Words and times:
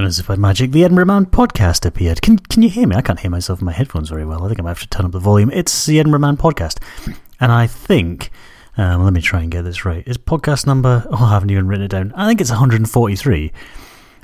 And 0.00 0.06
as 0.06 0.18
if 0.18 0.28
by 0.28 0.36
magic, 0.36 0.70
the 0.70 0.82
Edinburgh 0.82 1.04
Man 1.04 1.26
podcast 1.26 1.84
appeared. 1.84 2.22
Can 2.22 2.38
can 2.38 2.62
you 2.62 2.70
hear 2.70 2.86
me? 2.86 2.96
I 2.96 3.02
can't 3.02 3.20
hear 3.20 3.30
myself 3.30 3.60
in 3.60 3.66
my 3.66 3.72
headphones 3.72 4.08
very 4.08 4.24
well. 4.24 4.42
I 4.42 4.48
think 4.48 4.58
I 4.58 4.62
might 4.62 4.70
have 4.70 4.80
to 4.80 4.88
turn 4.88 5.04
up 5.04 5.12
the 5.12 5.18
volume. 5.18 5.50
It's 5.50 5.84
the 5.84 6.00
Edinburgh 6.00 6.20
Man 6.20 6.38
podcast. 6.38 6.78
And 7.38 7.52
I 7.52 7.66
think, 7.66 8.30
um, 8.78 9.04
let 9.04 9.12
me 9.12 9.20
try 9.20 9.42
and 9.42 9.50
get 9.50 9.60
this 9.60 9.84
right. 9.84 10.02
Is 10.08 10.16
podcast 10.16 10.66
number, 10.66 11.06
oh, 11.10 11.22
I 11.26 11.32
haven't 11.34 11.50
even 11.50 11.68
written 11.68 11.84
it 11.84 11.88
down. 11.88 12.14
I 12.16 12.26
think 12.26 12.40
it's 12.40 12.48
143. 12.48 13.52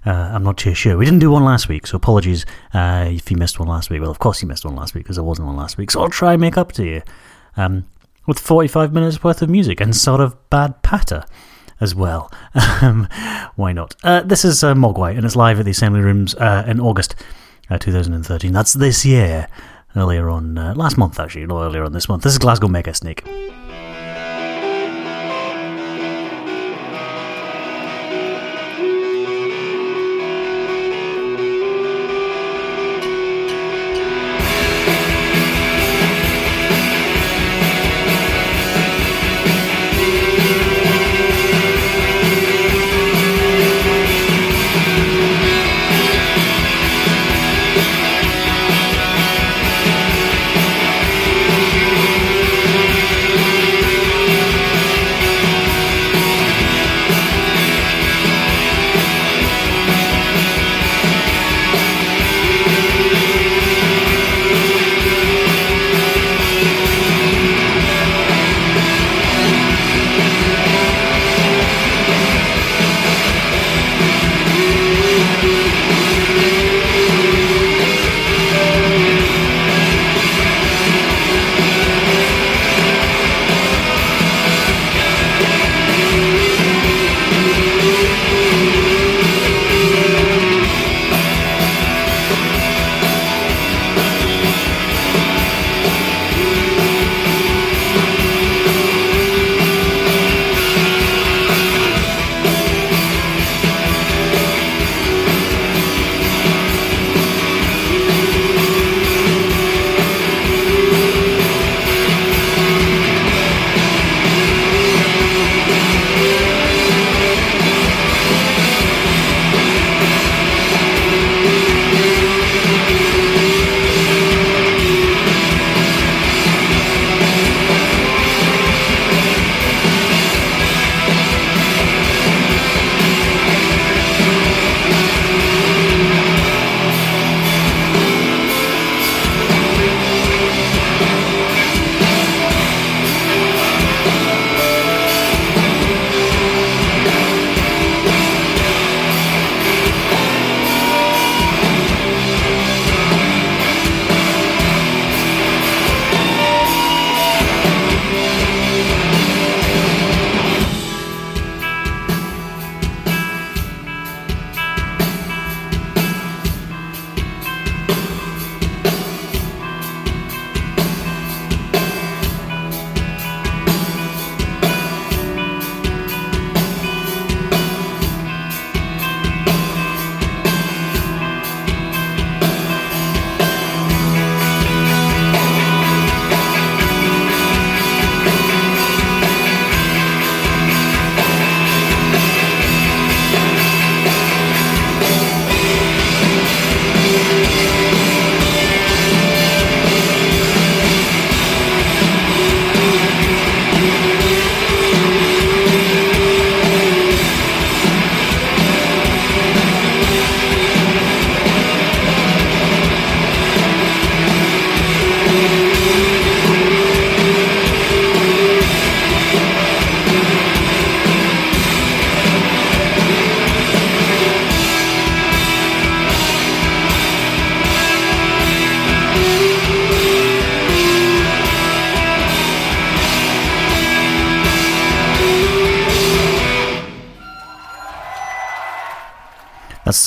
Uh, 0.06 0.10
I'm 0.10 0.42
not 0.42 0.56
too 0.56 0.72
sure. 0.72 0.96
We 0.96 1.04
didn't 1.04 1.20
do 1.20 1.30
one 1.30 1.44
last 1.44 1.68
week, 1.68 1.86
so 1.86 1.96
apologies 1.96 2.46
uh, 2.72 3.10
if 3.10 3.30
you 3.30 3.36
missed 3.36 3.60
one 3.60 3.68
last 3.68 3.90
week. 3.90 4.00
Well, 4.00 4.10
of 4.10 4.18
course 4.18 4.40
you 4.40 4.48
missed 4.48 4.64
one 4.64 4.76
last 4.76 4.94
week 4.94 5.04
because 5.04 5.16
there 5.16 5.24
wasn't 5.24 5.46
one 5.46 5.56
last 5.56 5.76
week. 5.76 5.90
So 5.90 6.00
I'll 6.00 6.08
try 6.08 6.32
and 6.32 6.40
make 6.40 6.56
up 6.56 6.72
to 6.72 6.86
you 6.86 7.02
um, 7.58 7.84
with 8.26 8.38
45 8.38 8.94
minutes 8.94 9.22
worth 9.22 9.42
of 9.42 9.50
music 9.50 9.82
and 9.82 9.94
sort 9.94 10.22
of 10.22 10.48
bad 10.48 10.82
patter 10.82 11.26
as 11.80 11.94
well. 11.94 12.30
Um, 12.82 13.08
why 13.56 13.72
not? 13.72 13.96
Uh, 14.04 14.20
this 14.20 14.44
is 14.44 14.62
uh, 14.62 14.74
Mogwai, 14.74 15.16
and 15.16 15.24
it's 15.24 15.34
live 15.34 15.58
at 15.58 15.64
the 15.64 15.70
Assembly 15.70 16.00
Rooms 16.00 16.34
uh, 16.34 16.62
in 16.66 16.78
August 16.78 17.14
uh, 17.70 17.78
2013. 17.78 18.52
That's 18.52 18.74
this 18.74 19.06
year. 19.06 19.48
Earlier 19.96 20.28
on, 20.28 20.58
uh, 20.58 20.74
last 20.74 20.98
month 20.98 21.18
actually, 21.18 21.46
not 21.46 21.62
earlier 21.62 21.82
on 21.82 21.92
this 21.94 22.06
month. 22.06 22.22
This 22.22 22.32
is 22.34 22.38
Glasgow 22.38 22.68
Mega 22.68 22.92
Snake. 22.92 23.24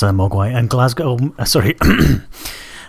Uh, 0.02 0.12
Mogwai 0.12 0.54
and 0.54 0.70
Glasgow. 0.70 1.18
Uh, 1.38 1.44
sorry. 1.44 1.76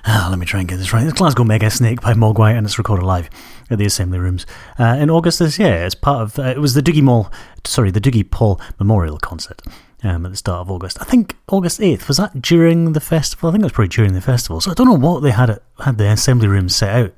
Ah, 0.03 0.29
let 0.31 0.39
me 0.39 0.47
try 0.47 0.59
and 0.59 0.67
get 0.67 0.77
this 0.77 0.93
right. 0.93 1.03
It's 1.03 1.13
Glasgow 1.13 1.43
Mega 1.43 1.69
Snake 1.69 2.01
by 2.01 2.13
Mogwai, 2.13 2.57
and 2.57 2.65
it's 2.65 2.79
recorded 2.79 3.05
live 3.05 3.29
at 3.69 3.77
the 3.77 3.85
Assembly 3.85 4.17
Rooms 4.17 4.47
uh, 4.79 4.97
in 4.99 5.11
August 5.11 5.37
this 5.37 5.59
year. 5.59 5.85
It's 5.85 5.93
part 5.93 6.23
of 6.23 6.39
uh, 6.39 6.49
it 6.49 6.57
was 6.57 6.73
the 6.73 6.81
Dougie 6.81 7.03
Mall, 7.03 7.31
sorry, 7.65 7.91
the 7.91 8.01
Dougie 8.01 8.27
Paul 8.27 8.59
Memorial 8.79 9.19
Concert 9.19 9.61
um, 10.01 10.25
at 10.25 10.31
the 10.31 10.37
start 10.37 10.61
of 10.61 10.71
August. 10.71 10.97
I 10.99 11.03
think 11.03 11.37
August 11.49 11.79
eighth 11.79 12.07
was 12.07 12.17
that 12.17 12.41
during 12.41 12.93
the 12.93 12.99
festival. 12.99 13.49
I 13.49 13.51
think 13.51 13.61
it 13.61 13.65
was 13.65 13.73
probably 13.73 13.89
during 13.89 14.13
the 14.13 14.21
festival. 14.21 14.59
So 14.59 14.71
I 14.71 14.73
don't 14.73 14.87
know 14.87 15.07
what 15.07 15.21
they 15.21 15.29
had 15.29 15.51
it, 15.51 15.63
had 15.79 15.99
the 15.99 16.09
Assembly 16.09 16.47
Rooms 16.47 16.75
set 16.75 16.95
out. 16.95 17.13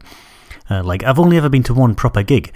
Uh, 0.70 0.84
like 0.84 1.04
I've 1.04 1.20
only 1.20 1.38
ever 1.38 1.48
been 1.48 1.64
to 1.64 1.74
one 1.74 1.96
proper 1.96 2.22
gig 2.22 2.54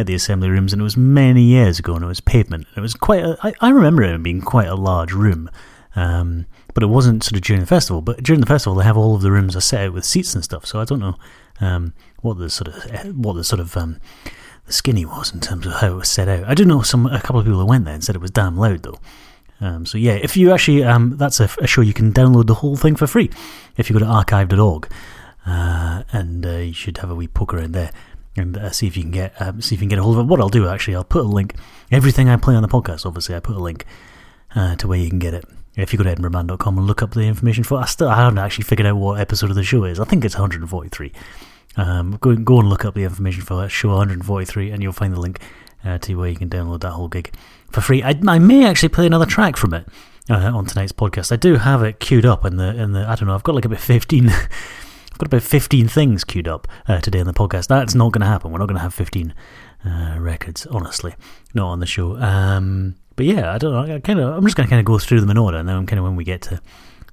at 0.00 0.08
the 0.08 0.14
Assembly 0.14 0.48
Rooms, 0.48 0.72
and 0.72 0.80
it 0.80 0.82
was 0.82 0.96
many 0.96 1.42
years 1.44 1.78
ago, 1.78 1.94
and 1.94 2.02
it 2.02 2.08
was 2.08 2.20
pavement. 2.20 2.66
It 2.76 2.80
was 2.80 2.94
quite. 2.94 3.24
I 3.60 3.70
remember 3.70 4.02
it 4.02 4.20
being 4.20 4.40
quite 4.40 4.66
a 4.66 4.74
large 4.74 5.12
room. 5.12 5.48
Um, 5.94 6.46
but 6.74 6.82
it 6.82 6.88
wasn't 6.88 7.24
sort 7.24 7.36
of 7.36 7.42
during 7.42 7.60
the 7.60 7.66
festival. 7.66 8.00
But 8.00 8.22
during 8.22 8.40
the 8.40 8.46
festival, 8.46 8.76
they 8.76 8.84
have 8.84 8.96
all 8.96 9.14
of 9.14 9.22
the 9.22 9.30
rooms 9.30 9.56
are 9.56 9.60
set 9.60 9.86
out 9.86 9.92
with 9.92 10.04
seats 10.04 10.34
and 10.34 10.44
stuff. 10.44 10.66
So 10.66 10.80
I 10.80 10.84
don't 10.84 11.00
know 11.00 11.16
um, 11.60 11.94
what 12.20 12.38
the 12.38 12.50
sort 12.50 12.68
of 12.68 13.16
what 13.16 13.34
the 13.34 13.44
sort 13.44 13.60
of 13.60 13.76
um, 13.76 14.00
the 14.66 14.72
skinny 14.72 15.04
was 15.04 15.32
in 15.32 15.40
terms 15.40 15.66
of 15.66 15.74
how 15.74 15.92
it 15.92 15.96
was 15.96 16.10
set 16.10 16.28
out. 16.28 16.44
I 16.44 16.54
do 16.54 16.64
know 16.64 16.82
some 16.82 17.06
a 17.06 17.20
couple 17.20 17.40
of 17.40 17.46
people 17.46 17.60
that 17.60 17.66
went 17.66 17.84
there 17.84 17.94
and 17.94 18.04
said 18.04 18.14
it 18.14 18.22
was 18.22 18.30
damn 18.30 18.56
loud 18.56 18.82
though. 18.82 18.98
Um, 19.60 19.84
so 19.84 19.98
yeah, 19.98 20.14
if 20.14 20.36
you 20.36 20.52
actually, 20.52 20.84
um, 20.84 21.18
that's 21.18 21.38
a, 21.38 21.50
a, 21.58 21.66
show 21.66 21.82
you 21.82 21.92
can 21.92 22.14
download 22.14 22.46
the 22.46 22.54
whole 22.54 22.76
thing 22.76 22.96
for 22.96 23.06
free 23.06 23.30
if 23.76 23.90
you 23.90 23.94
go 23.94 24.00
to 24.00 24.10
archive.org, 24.10 24.90
uh, 25.46 26.02
and 26.12 26.46
uh, 26.46 26.50
you 26.50 26.72
should 26.72 26.96
have 26.98 27.10
a 27.10 27.14
wee 27.14 27.28
poke 27.28 27.52
around 27.52 27.72
there 27.72 27.90
and 28.36 28.56
uh, 28.56 28.70
see 28.70 28.86
if 28.86 28.96
you 28.96 29.02
can 29.02 29.12
get 29.12 29.40
um, 29.40 29.60
see 29.60 29.74
if 29.74 29.80
you 29.80 29.84
can 29.84 29.90
get 29.90 29.98
a 29.98 30.02
hold 30.02 30.16
of 30.16 30.24
it. 30.24 30.28
What 30.28 30.40
I'll 30.40 30.48
do 30.48 30.66
actually, 30.66 30.94
I'll 30.94 31.04
put 31.04 31.24
a 31.24 31.28
link. 31.28 31.54
Everything 31.90 32.28
I 32.28 32.36
play 32.36 32.54
on 32.54 32.62
the 32.62 32.68
podcast, 32.68 33.04
obviously, 33.04 33.34
I 33.34 33.40
put 33.40 33.56
a 33.56 33.60
link 33.60 33.84
uh, 34.54 34.76
to 34.76 34.88
where 34.88 34.98
you 34.98 35.10
can 35.10 35.18
get 35.18 35.34
it. 35.34 35.44
If 35.80 35.92
you 35.92 35.96
go 35.98 36.04
to 36.04 36.14
edinburghman.com 36.14 36.78
and 36.78 36.86
look 36.86 37.02
up 37.02 37.12
the 37.12 37.22
information 37.22 37.64
for, 37.64 37.78
I 37.78 37.86
still 37.86 38.08
I 38.08 38.16
haven't 38.16 38.38
actually 38.38 38.64
figured 38.64 38.86
out 38.86 38.96
what 38.96 39.20
episode 39.20 39.50
of 39.50 39.56
the 39.56 39.64
show 39.64 39.84
is. 39.84 39.98
I 39.98 40.04
think 40.04 40.24
it's 40.24 40.34
143. 40.34 41.12
Um, 41.76 42.18
go 42.20 42.34
go 42.36 42.60
and 42.60 42.68
look 42.68 42.84
up 42.84 42.94
the 42.94 43.04
information 43.04 43.42
for 43.42 43.60
that 43.62 43.70
show 43.70 43.88
143, 43.88 44.70
and 44.70 44.82
you'll 44.82 44.92
find 44.92 45.14
the 45.14 45.20
link 45.20 45.40
uh, 45.84 45.98
to 45.98 46.14
where 46.16 46.28
you 46.28 46.36
can 46.36 46.50
download 46.50 46.80
that 46.80 46.92
whole 46.92 47.08
gig 47.08 47.32
for 47.70 47.80
free. 47.80 48.02
I, 48.02 48.18
I 48.26 48.38
may 48.38 48.66
actually 48.66 48.88
play 48.90 49.06
another 49.06 49.26
track 49.26 49.56
from 49.56 49.74
it 49.74 49.86
uh, 50.28 50.50
on 50.54 50.66
tonight's 50.66 50.92
podcast. 50.92 51.32
I 51.32 51.36
do 51.36 51.56
have 51.56 51.82
it 51.82 52.00
queued 52.00 52.26
up 52.26 52.44
in 52.44 52.56
the 52.56 52.74
in 52.76 52.92
the 52.92 53.08
I 53.08 53.14
don't 53.14 53.28
know. 53.28 53.34
I've 53.34 53.42
got 53.42 53.54
like 53.54 53.64
about 53.64 53.80
15. 53.80 54.28
I've 55.12 55.18
got 55.18 55.26
about 55.26 55.42
15 55.42 55.88
things 55.88 56.24
queued 56.24 56.48
up 56.48 56.66
uh, 56.88 57.00
today 57.00 57.18
in 57.18 57.26
the 57.26 57.34
podcast. 57.34 57.66
That's 57.66 57.94
not 57.94 58.12
going 58.12 58.22
to 58.22 58.26
happen. 58.26 58.52
We're 58.52 58.58
not 58.58 58.68
going 58.68 58.76
to 58.76 58.82
have 58.82 58.94
15 58.94 59.34
uh, 59.84 60.16
records, 60.18 60.66
honestly, 60.66 61.14
not 61.52 61.66
on 61.66 61.80
the 61.80 61.86
show. 61.86 62.16
Um, 62.16 62.96
but 63.20 63.26
yeah, 63.26 63.52
I 63.52 63.58
don't 63.58 63.74
know. 63.74 63.96
I 63.96 64.00
kind 64.00 64.18
of, 64.18 64.34
I'm 64.34 64.44
just 64.44 64.56
going 64.56 64.66
to 64.66 64.70
kind 64.70 64.80
of 64.80 64.86
go 64.86 64.98
through 64.98 65.20
them 65.20 65.28
in 65.28 65.36
order, 65.36 65.58
and 65.58 65.68
then 65.68 65.84
kind 65.84 65.98
of 65.98 66.06
when 66.06 66.16
we 66.16 66.24
get 66.24 66.40
to 66.40 66.58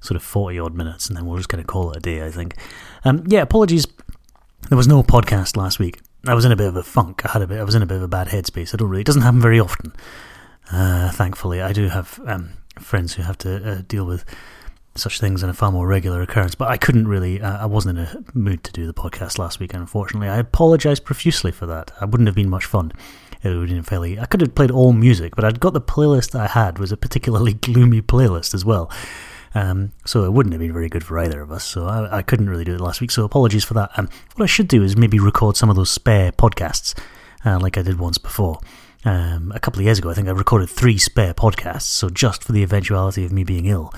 sort 0.00 0.16
of 0.16 0.22
40 0.22 0.58
odd 0.58 0.74
minutes, 0.74 1.06
and 1.06 1.14
then 1.14 1.26
we'll 1.26 1.36
just 1.36 1.50
kind 1.50 1.60
of 1.60 1.66
call 1.66 1.90
it 1.90 1.98
a 1.98 2.00
day. 2.00 2.24
I 2.24 2.30
think. 2.30 2.54
Um, 3.04 3.24
yeah, 3.26 3.42
apologies. 3.42 3.86
There 4.70 4.78
was 4.78 4.88
no 4.88 5.02
podcast 5.02 5.54
last 5.54 5.78
week. 5.78 6.00
I 6.26 6.32
was 6.32 6.46
in 6.46 6.52
a 6.52 6.56
bit 6.56 6.66
of 6.66 6.76
a 6.76 6.82
funk. 6.82 7.26
I 7.26 7.32
had 7.32 7.42
a 7.42 7.46
bit. 7.46 7.60
I 7.60 7.62
was 7.62 7.74
in 7.74 7.82
a 7.82 7.86
bit 7.86 7.98
of 7.98 8.02
a 8.02 8.08
bad 8.08 8.28
headspace. 8.28 8.72
I 8.72 8.78
don't 8.78 8.88
really. 8.88 9.02
It 9.02 9.06
doesn't 9.06 9.20
happen 9.20 9.42
very 9.42 9.60
often. 9.60 9.92
Uh, 10.72 11.10
thankfully, 11.10 11.60
I 11.60 11.74
do 11.74 11.88
have 11.88 12.18
um, 12.24 12.54
friends 12.78 13.12
who 13.12 13.22
have 13.24 13.36
to 13.38 13.70
uh, 13.72 13.82
deal 13.86 14.06
with 14.06 14.24
such 14.94 15.20
things 15.20 15.42
in 15.42 15.50
a 15.50 15.52
far 15.52 15.70
more 15.70 15.86
regular 15.86 16.22
occurrence. 16.22 16.54
But 16.54 16.68
I 16.68 16.78
couldn't 16.78 17.06
really. 17.06 17.42
Uh, 17.42 17.64
I 17.64 17.66
wasn't 17.66 17.98
in 17.98 18.04
a 18.06 18.24
mood 18.32 18.64
to 18.64 18.72
do 18.72 18.86
the 18.86 18.94
podcast 18.94 19.38
last 19.38 19.60
week. 19.60 19.74
Unfortunately, 19.74 20.30
I 20.30 20.38
apologise 20.38 21.00
profusely 21.00 21.52
for 21.52 21.66
that. 21.66 21.90
I 22.00 22.06
wouldn't 22.06 22.28
have 22.28 22.34
been 22.34 22.48
much 22.48 22.64
fun. 22.64 22.92
Been 23.42 23.82
fairly. 23.82 24.18
I 24.18 24.26
could 24.26 24.40
have 24.40 24.54
played 24.54 24.70
all 24.70 24.92
music, 24.92 25.36
but 25.36 25.44
I'd 25.44 25.60
got 25.60 25.72
the 25.72 25.80
playlist 25.80 26.38
I 26.38 26.48
had 26.48 26.78
was 26.78 26.92
a 26.92 26.96
particularly 26.96 27.54
gloomy 27.66 28.02
playlist 28.02 28.54
as 28.54 28.64
well. 28.64 28.90
Um, 29.54 29.92
so 30.04 30.24
it 30.24 30.32
wouldn't 30.32 30.52
have 30.52 30.60
been 30.60 30.72
very 30.72 30.88
good 30.88 31.04
for 31.04 31.18
either 31.18 31.40
of 31.40 31.50
us. 31.50 31.64
So 31.64 31.86
I, 31.86 32.18
I 32.18 32.22
couldn't 32.22 32.50
really 32.50 32.64
do 32.64 32.74
it 32.74 32.80
last 32.80 33.00
week. 33.00 33.10
So 33.10 33.24
apologies 33.24 33.64
for 33.64 33.74
that. 33.74 33.90
Um, 33.96 34.08
what 34.34 34.44
I 34.44 34.46
should 34.46 34.68
do 34.68 34.82
is 34.82 34.96
maybe 34.96 35.18
record 35.18 35.56
some 35.56 35.70
of 35.70 35.76
those 35.76 35.90
spare 35.90 36.32
podcasts, 36.32 36.98
uh, 37.44 37.58
like 37.58 37.78
I 37.78 37.82
did 37.82 37.98
once 37.98 38.18
before. 38.18 38.58
Um, 39.04 39.52
a 39.54 39.60
couple 39.60 39.80
of 39.80 39.84
years 39.84 39.98
ago, 39.98 40.10
I 40.10 40.14
think 40.14 40.28
I 40.28 40.32
recorded 40.32 40.68
three 40.68 40.98
spare 40.98 41.32
podcasts. 41.32 41.82
So 41.82 42.10
just 42.10 42.44
for 42.44 42.52
the 42.52 42.62
eventuality 42.62 43.24
of 43.24 43.32
me 43.32 43.44
being 43.44 43.66
ill 43.66 43.92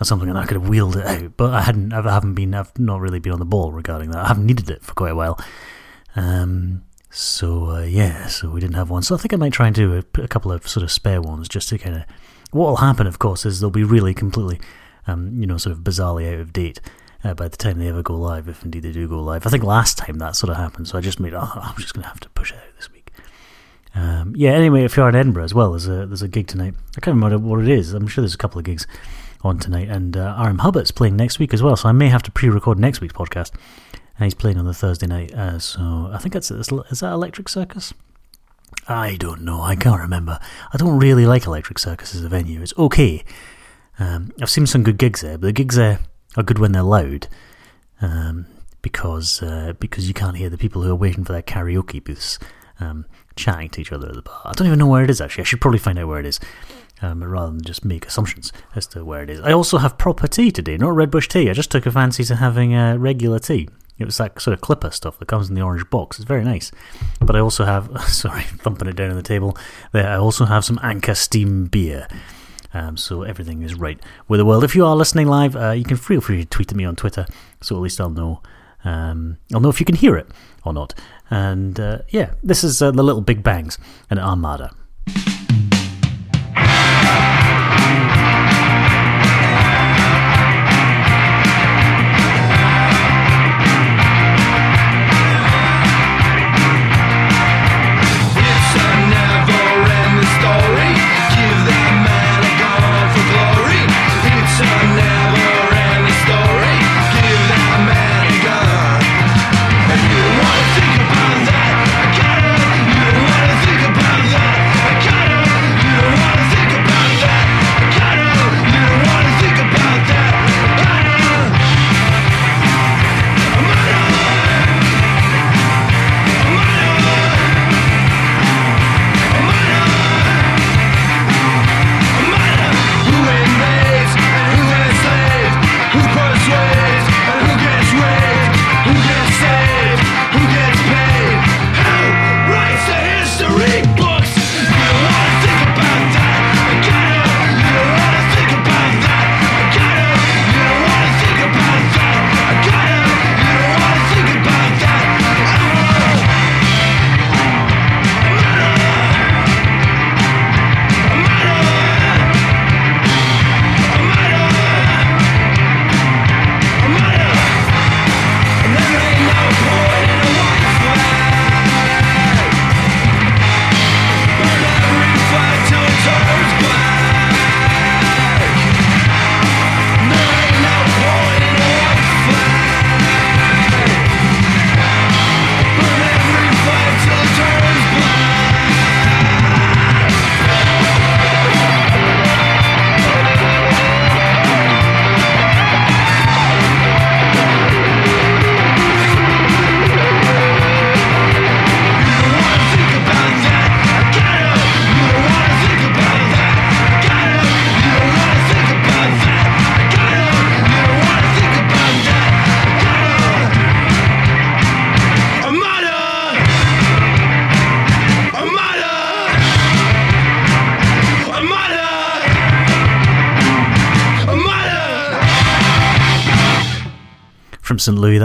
or 0.00 0.04
something, 0.04 0.28
and 0.28 0.38
I 0.38 0.46
could 0.46 0.56
have 0.56 0.68
wheeled 0.68 0.96
it 0.96 1.06
out. 1.06 1.36
But 1.36 1.54
I 1.54 1.62
hadn't. 1.62 1.92
I 1.92 2.02
haven't 2.02 2.34
been. 2.34 2.54
I've 2.54 2.76
not 2.78 3.00
really 3.00 3.18
been 3.18 3.32
on 3.32 3.38
the 3.38 3.44
ball 3.44 3.72
regarding 3.72 4.10
that. 4.10 4.24
I 4.24 4.28
haven't 4.28 4.46
needed 4.46 4.70
it 4.70 4.82
for 4.82 4.94
quite 4.94 5.12
a 5.12 5.16
while. 5.16 5.38
Um, 6.16 6.82
so 7.18 7.70
uh, 7.70 7.82
yeah, 7.82 8.26
so 8.26 8.50
we 8.50 8.60
didn't 8.60 8.76
have 8.76 8.90
one. 8.90 9.02
So 9.02 9.14
I 9.14 9.18
think 9.18 9.32
I 9.32 9.36
might 9.36 9.52
try 9.52 9.66
and 9.66 9.74
do 9.74 9.94
a, 9.94 10.22
a 10.22 10.28
couple 10.28 10.52
of 10.52 10.68
sort 10.68 10.84
of 10.84 10.90
spare 10.90 11.20
ones 11.20 11.48
just 11.48 11.68
to 11.70 11.78
kind 11.78 11.96
of. 11.96 12.02
What 12.50 12.68
will 12.68 12.76
happen, 12.76 13.06
of 13.06 13.18
course, 13.18 13.44
is 13.44 13.60
they'll 13.60 13.68
be 13.68 13.84
really 13.84 14.14
completely 14.14 14.58
um, 15.08 15.40
you 15.40 15.46
know, 15.46 15.56
sort 15.56 15.72
of 15.74 15.82
bizarrely 15.82 16.32
out 16.32 16.38
of 16.38 16.52
date 16.52 16.80
uh, 17.24 17.34
by 17.34 17.48
the 17.48 17.56
time 17.56 17.78
they 17.78 17.88
ever 17.88 18.02
go 18.02 18.14
live, 18.14 18.48
if 18.48 18.62
indeed 18.62 18.84
they 18.84 18.92
do 18.92 19.08
go 19.08 19.20
live. 19.20 19.46
I 19.46 19.50
think 19.50 19.64
last 19.64 19.98
time 19.98 20.18
that 20.18 20.36
sort 20.36 20.50
of 20.50 20.56
happened, 20.56 20.86
so 20.86 20.98
I 20.98 21.00
just 21.00 21.18
made, 21.18 21.34
oh, 21.34 21.50
I'm 21.54 21.76
just 21.76 21.94
going 21.94 22.02
to 22.02 22.08
have 22.08 22.20
to 22.20 22.28
push 22.30 22.52
it 22.52 22.58
out 22.58 22.76
this 22.76 22.92
week. 22.92 23.10
Um, 23.94 24.34
yeah, 24.36 24.50
anyway, 24.50 24.84
if 24.84 24.96
you're 24.96 25.08
in 25.08 25.16
Edinburgh 25.16 25.44
as 25.44 25.54
well, 25.54 25.72
there's 25.72 25.88
a, 25.88 26.06
there's 26.06 26.22
a 26.22 26.28
gig 26.28 26.46
tonight. 26.46 26.74
I 26.96 27.00
can't 27.00 27.16
remember 27.16 27.38
what 27.38 27.60
it 27.60 27.68
is. 27.68 27.94
I'm 27.94 28.06
sure 28.06 28.22
there's 28.22 28.34
a 28.34 28.38
couple 28.38 28.58
of 28.58 28.64
gigs 28.64 28.86
on 29.42 29.58
tonight, 29.58 29.88
and 29.88 30.16
uh, 30.16 30.36
RM 30.46 30.58
Hubbert's 30.58 30.90
playing 30.90 31.16
next 31.16 31.38
week 31.38 31.54
as 31.54 31.62
well, 31.62 31.76
so 31.76 31.88
I 31.88 31.92
may 31.92 32.08
have 32.08 32.22
to 32.24 32.30
pre 32.30 32.48
record 32.48 32.78
next 32.78 33.00
week's 33.00 33.14
podcast. 33.14 33.52
And 34.18 34.24
he's 34.24 34.34
playing 34.34 34.58
on 34.58 34.64
the 34.64 34.74
Thursday 34.74 35.06
night, 35.06 35.32
uh, 35.32 35.60
so 35.60 36.10
I 36.12 36.18
think 36.18 36.34
it's, 36.34 36.50
is 36.50 36.66
that 36.68 37.12
Electric 37.12 37.48
Circus? 37.48 37.94
I 38.88 39.16
don't 39.16 39.42
know. 39.42 39.62
I 39.62 39.76
can't 39.76 40.00
remember. 40.00 40.40
I 40.72 40.76
don't 40.76 40.98
really 40.98 41.24
like 41.24 41.46
Electric 41.46 41.78
Circus 41.78 42.14
as 42.14 42.24
a 42.24 42.28
venue. 42.28 42.60
It's 42.60 42.76
okay. 42.76 43.22
Um, 43.98 44.32
I've 44.40 44.50
seen 44.50 44.66
some 44.66 44.82
good 44.82 44.98
gigs 44.98 45.20
there, 45.20 45.38
but 45.38 45.46
the 45.46 45.52
gigs 45.52 45.76
there 45.76 46.00
are 46.36 46.42
good 46.42 46.58
when 46.58 46.72
they're 46.72 46.82
loud, 46.82 47.28
um, 48.00 48.46
because 48.82 49.42
uh, 49.42 49.74
because 49.78 50.08
you 50.08 50.14
can't 50.14 50.36
hear 50.36 50.48
the 50.48 50.58
people 50.58 50.82
who 50.82 50.90
are 50.90 50.96
waiting 50.96 51.24
for 51.24 51.32
their 51.32 51.42
karaoke 51.42 52.02
booths 52.02 52.38
um, 52.80 53.06
chatting 53.36 53.68
to 53.70 53.80
each 53.80 53.92
other 53.92 54.08
at 54.08 54.14
the 54.14 54.22
bar. 54.22 54.40
I 54.44 54.52
don't 54.52 54.66
even 54.66 54.78
know 54.78 54.86
where 54.86 55.04
it 55.04 55.10
is 55.10 55.20
actually. 55.20 55.42
I 55.42 55.44
should 55.44 55.60
probably 55.60 55.80
find 55.80 55.98
out 55.98 56.08
where 56.08 56.20
it 56.20 56.26
is. 56.26 56.40
Um, 57.00 57.22
rather 57.22 57.52
than 57.52 57.62
just 57.62 57.84
make 57.84 58.06
assumptions 58.06 58.52
as 58.74 58.88
to 58.88 59.04
where 59.04 59.22
it 59.22 59.30
is. 59.30 59.38
I 59.42 59.52
also 59.52 59.78
have 59.78 59.98
proper 59.98 60.26
tea 60.26 60.50
today, 60.50 60.76
not 60.76 60.96
red 60.96 61.12
bush 61.12 61.28
tea. 61.28 61.48
I 61.48 61.52
just 61.52 61.70
took 61.70 61.86
a 61.86 61.92
fancy 61.92 62.24
to 62.24 62.34
having 62.34 62.74
uh, 62.74 62.96
regular 62.96 63.38
tea. 63.38 63.68
It 63.98 64.04
was 64.04 64.16
that 64.18 64.40
sort 64.40 64.54
of 64.54 64.60
clipper 64.60 64.90
stuff 64.90 65.18
that 65.18 65.26
comes 65.26 65.48
in 65.48 65.54
the 65.54 65.62
orange 65.62 65.88
box. 65.90 66.18
It's 66.18 66.26
very 66.26 66.44
nice. 66.44 66.70
But 67.20 67.34
I 67.34 67.40
also 67.40 67.64
have, 67.64 67.90
sorry, 68.08 68.42
thumping 68.42 68.88
it 68.88 68.96
down 68.96 69.10
on 69.10 69.16
the 69.16 69.22
table. 69.22 69.56
There, 69.92 70.08
I 70.08 70.16
also 70.16 70.44
have 70.44 70.64
some 70.64 70.78
Anchor 70.82 71.14
Steam 71.14 71.66
beer. 71.66 72.06
Um, 72.74 72.96
so 72.96 73.22
everything 73.22 73.62
is 73.62 73.74
right 73.74 73.98
with 74.28 74.38
the 74.38 74.44
world. 74.44 74.62
If 74.62 74.76
you 74.76 74.84
are 74.84 74.94
listening 74.94 75.26
live, 75.26 75.56
uh, 75.56 75.70
you 75.70 75.84
can 75.84 75.96
feel 75.96 76.20
free 76.20 76.38
to 76.38 76.44
tweet 76.44 76.70
at 76.70 76.76
me 76.76 76.84
on 76.84 76.96
Twitter, 76.96 77.26
so 77.62 77.74
at 77.76 77.82
least 77.82 78.00
I'll 78.00 78.10
know. 78.10 78.42
Um, 78.84 79.38
I'll 79.52 79.60
know 79.60 79.70
if 79.70 79.80
you 79.80 79.86
can 79.86 79.96
hear 79.96 80.16
it 80.16 80.28
or 80.64 80.72
not. 80.72 80.94
And 81.30 81.80
uh, 81.80 82.00
yeah, 82.10 82.34
this 82.42 82.62
is 82.62 82.80
uh, 82.80 82.90
the 82.90 83.02
Little 83.02 83.22
Big 83.22 83.42
Bangs 83.42 83.78
and 84.10 84.20
Armada. 84.20 84.74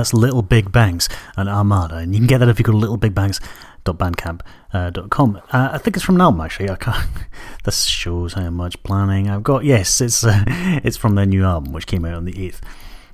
That's 0.04 0.14
Little 0.14 0.42
Big 0.42 0.70
Bangs 0.70 1.08
and 1.38 1.48
Armada. 1.48 1.96
And 1.96 2.14
you 2.14 2.20
can 2.20 2.28
get 2.28 2.40
that 2.40 2.50
if 2.50 2.60
you 2.60 2.66
go 2.66 2.74
to 2.74 2.78
littlebigbangs.bandcamp.com. 2.78 5.42
Uh, 5.50 5.70
I 5.72 5.78
think 5.78 5.96
it's 5.96 6.04
from 6.04 6.16
an 6.16 6.22
album, 6.22 6.42
actually. 6.42 6.70
I 6.70 6.76
can't, 6.76 7.08
this 7.64 7.86
shows 7.86 8.34
how 8.34 8.50
much 8.50 8.84
planning 8.84 9.30
I've 9.30 9.44
got. 9.44 9.64
Yes, 9.64 10.02
it's, 10.02 10.26
uh, 10.26 10.44
it's 10.84 10.98
from 10.98 11.16
their 11.16 11.26
new 11.26 11.46
album, 11.46 11.72
which 11.72 11.88
came 11.88 12.04
out 12.04 12.16
on 12.16 12.26
the 12.26 12.34
8th 12.34 12.60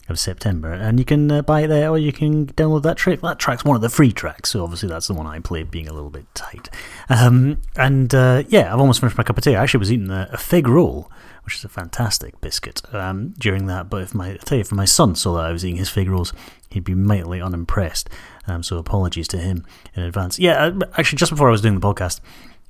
of 0.08 0.18
September, 0.18 0.74
and 0.74 0.98
you 0.98 1.06
can 1.06 1.32
uh, 1.32 1.44
buy 1.44 1.62
it 1.62 1.68
there, 1.68 1.92
or 1.92 2.00
you 2.00 2.12
can 2.12 2.48
download 2.48 2.82
that 2.82 2.98
track. 2.98 3.22
That 3.22 3.38
track's 3.38 3.64
one 3.64 3.76
of 3.76 3.84
the 3.84 3.90
free 3.90 4.12
tracks, 4.12 4.50
so 4.50 4.64
obviously 4.64 4.90
that's 4.90 5.06
the 5.06 5.14
one 5.14 5.28
I 5.28 5.38
played, 5.38 5.70
being 5.70 5.88
a 5.88 5.94
little 5.94 6.10
bit 6.10 6.26
tight. 6.34 6.72
Um, 7.08 7.62
and 7.76 8.16
uh, 8.16 8.42
yeah, 8.48 8.74
I've 8.74 8.80
almost 8.80 9.02
finished 9.02 9.16
my 9.16 9.24
cup 9.24 9.38
of 9.38 9.44
tea. 9.44 9.56
I 9.56 9.62
actually 9.62 9.82
was 9.82 9.92
eating 9.92 10.10
a, 10.10 10.28
a 10.32 10.38
fig 10.38 10.68
roll, 10.68 11.12
which 11.50 11.58
is 11.58 11.66
a 11.66 11.70
fantastic 11.70 12.40
biscuit 12.42 12.80
um, 12.94 13.34
during 13.40 13.66
that. 13.66 13.90
But 13.90 14.04
if 14.04 14.14
my 14.14 14.34
I 14.34 14.38
tell 14.38 14.60
you, 14.60 14.62
if 14.62 14.72
my 14.72 14.86
son 14.86 15.16
saw 15.16 15.34
that 15.34 15.46
I 15.46 15.52
was 15.52 15.66
eating 15.66 15.78
his 15.78 15.90
fig 15.90 16.08
rolls, 16.08 16.32
he'd 16.70 16.84
be 16.84 16.94
mightily 16.94 17.42
unimpressed. 17.42 18.08
Um, 18.46 18.62
so 18.62 18.78
apologies 18.78 19.28
to 19.30 19.40
him 19.40 19.66
in 19.96 20.04
advance. 20.04 20.38
Yeah, 20.38 20.66
uh, 20.66 20.80
actually, 20.96 21.18
just 21.18 21.32
before 21.32 21.48
I 21.48 21.52
was 21.52 21.62
doing 21.62 21.80
the 21.80 21.82
podcast, 21.82 22.20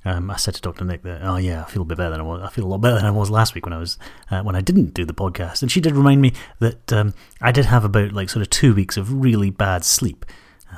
um, 0.06 0.30
I 0.30 0.36
said 0.36 0.54
to 0.54 0.62
Doctor 0.62 0.86
Nick 0.86 1.02
that, 1.02 1.20
oh 1.22 1.36
yeah, 1.36 1.62
I 1.62 1.70
feel 1.70 1.82
a 1.82 1.84
bit 1.84 1.98
better 1.98 2.08
than 2.08 2.20
I 2.20 2.22
was. 2.22 2.40
I 2.42 2.48
feel 2.48 2.64
a 2.64 2.68
lot 2.68 2.80
better 2.80 2.96
than 2.96 3.04
I 3.04 3.10
was 3.10 3.28
last 3.28 3.54
week 3.54 3.66
when 3.66 3.74
I 3.74 3.78
was 3.78 3.98
uh, 4.30 4.40
when 4.40 4.56
I 4.56 4.62
didn't 4.62 4.94
do 4.94 5.04
the 5.04 5.12
podcast. 5.12 5.60
And 5.60 5.70
she 5.70 5.82
did 5.82 5.94
remind 5.94 6.22
me 6.22 6.32
that 6.60 6.90
um, 6.90 7.12
I 7.42 7.52
did 7.52 7.66
have 7.66 7.84
about 7.84 8.12
like 8.12 8.30
sort 8.30 8.40
of 8.40 8.48
two 8.48 8.74
weeks 8.74 8.96
of 8.96 9.12
really 9.12 9.50
bad 9.50 9.84
sleep, 9.84 10.24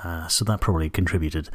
uh, 0.03 0.27
so 0.27 0.45
that 0.45 0.61
probably 0.61 0.91
contributed 0.91 1.51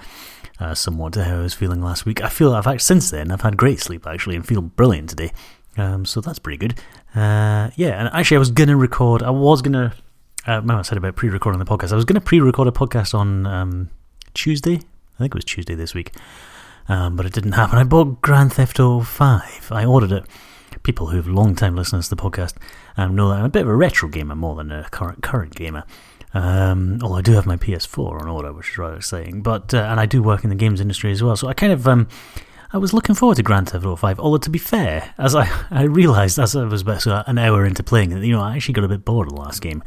uh, 0.61 0.73
somewhat 0.75 1.11
to 1.13 1.25
how 1.25 1.39
I 1.39 1.41
was 1.41 1.53
feeling 1.53 1.81
last 1.81 2.05
week. 2.05 2.23
I 2.23 2.29
feel 2.29 2.53
I've 2.53 2.81
since 2.81 3.11
then 3.11 3.31
I've 3.31 3.41
had 3.41 3.57
great 3.57 3.81
sleep 3.81 4.07
actually 4.07 4.37
and 4.37 4.47
feel 4.47 4.61
brilliant 4.61 5.09
today. 5.09 5.33
Um, 5.77 6.05
so 6.05 6.21
that's 6.21 6.39
pretty 6.39 6.57
good. 6.57 6.79
Uh, 7.15 7.69
yeah, 7.75 7.99
and 7.99 8.09
actually 8.13 8.37
I 8.37 8.39
was 8.39 8.51
gonna 8.51 8.75
record. 8.75 9.23
I 9.23 9.29
was 9.29 9.61
gonna. 9.61 9.93
Uh, 10.45 10.61
I 10.67 10.81
said 10.81 10.97
about 10.97 11.15
pre-recording 11.15 11.59
the 11.59 11.65
podcast. 11.65 11.91
I 11.91 11.95
was 11.95 12.05
gonna 12.05 12.21
pre-record 12.21 12.67
a 12.67 12.71
podcast 12.71 13.13
on 13.13 13.45
um, 13.45 13.89
Tuesday. 14.33 14.75
I 14.75 15.17
think 15.19 15.33
it 15.33 15.35
was 15.35 15.45
Tuesday 15.45 15.75
this 15.75 15.93
week 15.93 16.13
um, 16.89 17.15
but 17.15 17.25
it 17.25 17.33
didn't 17.33 17.53
happen. 17.53 17.77
I 17.77 17.83
bought 17.83 18.21
Grand 18.21 18.53
Theft 18.53 18.79
Auto 18.79 19.03
5. 19.03 19.71
I 19.71 19.85
ordered 19.85 20.11
it. 20.11 20.25
People 20.83 21.07
who've 21.07 21.27
long 21.27 21.55
time 21.55 21.75
listeners 21.75 22.07
to 22.09 22.15
the 22.15 22.21
podcast 22.21 22.55
um, 22.95 23.15
know 23.15 23.29
that 23.29 23.39
I'm 23.39 23.45
a 23.45 23.49
bit 23.49 23.63
of 23.63 23.67
a 23.67 23.75
retro 23.75 24.07
gamer 24.07 24.35
more 24.35 24.55
than 24.55 24.71
a 24.71 24.87
current 24.89 25.21
current 25.21 25.53
gamer. 25.55 25.83
Um, 26.33 26.99
although 27.01 27.15
I 27.15 27.21
do 27.21 27.33
have 27.33 27.45
my 27.45 27.57
PS4 27.57 28.21
on 28.21 28.27
order, 28.27 28.53
which 28.53 28.69
is 28.69 28.77
rather 28.77 28.95
exciting. 28.95 29.41
But 29.41 29.73
uh, 29.73 29.79
and 29.79 29.99
I 29.99 30.05
do 30.05 30.21
work 30.21 30.43
in 30.43 30.49
the 30.49 30.55
games 30.55 30.79
industry 30.79 31.11
as 31.11 31.21
well, 31.23 31.35
so 31.35 31.47
I 31.47 31.53
kind 31.53 31.73
of 31.73 31.87
um, 31.87 32.07
I 32.71 32.77
was 32.77 32.93
looking 32.93 33.15
forward 33.15 33.35
to 33.35 33.43
Grand 33.43 33.69
Theft 33.69 33.85
Auto 33.85 33.95
5. 33.95 34.19
Although 34.19 34.37
to 34.37 34.49
be 34.49 34.59
fair, 34.59 35.13
as 35.17 35.35
I 35.35 35.49
I 35.71 35.83
realised 35.83 36.37
as 36.37 36.55
I 36.55 36.65
was 36.65 36.81
about 36.81 37.27
an 37.27 37.37
hour 37.37 37.65
into 37.65 37.83
playing 37.83 38.11
it, 38.11 38.23
you 38.23 38.33
know, 38.33 38.41
I 38.41 38.55
actually 38.55 38.73
got 38.73 38.83
a 38.83 38.89
bit 38.89 39.05
bored 39.05 39.27
of 39.27 39.33
the 39.33 39.39
last 39.41 39.61
game. 39.61 39.83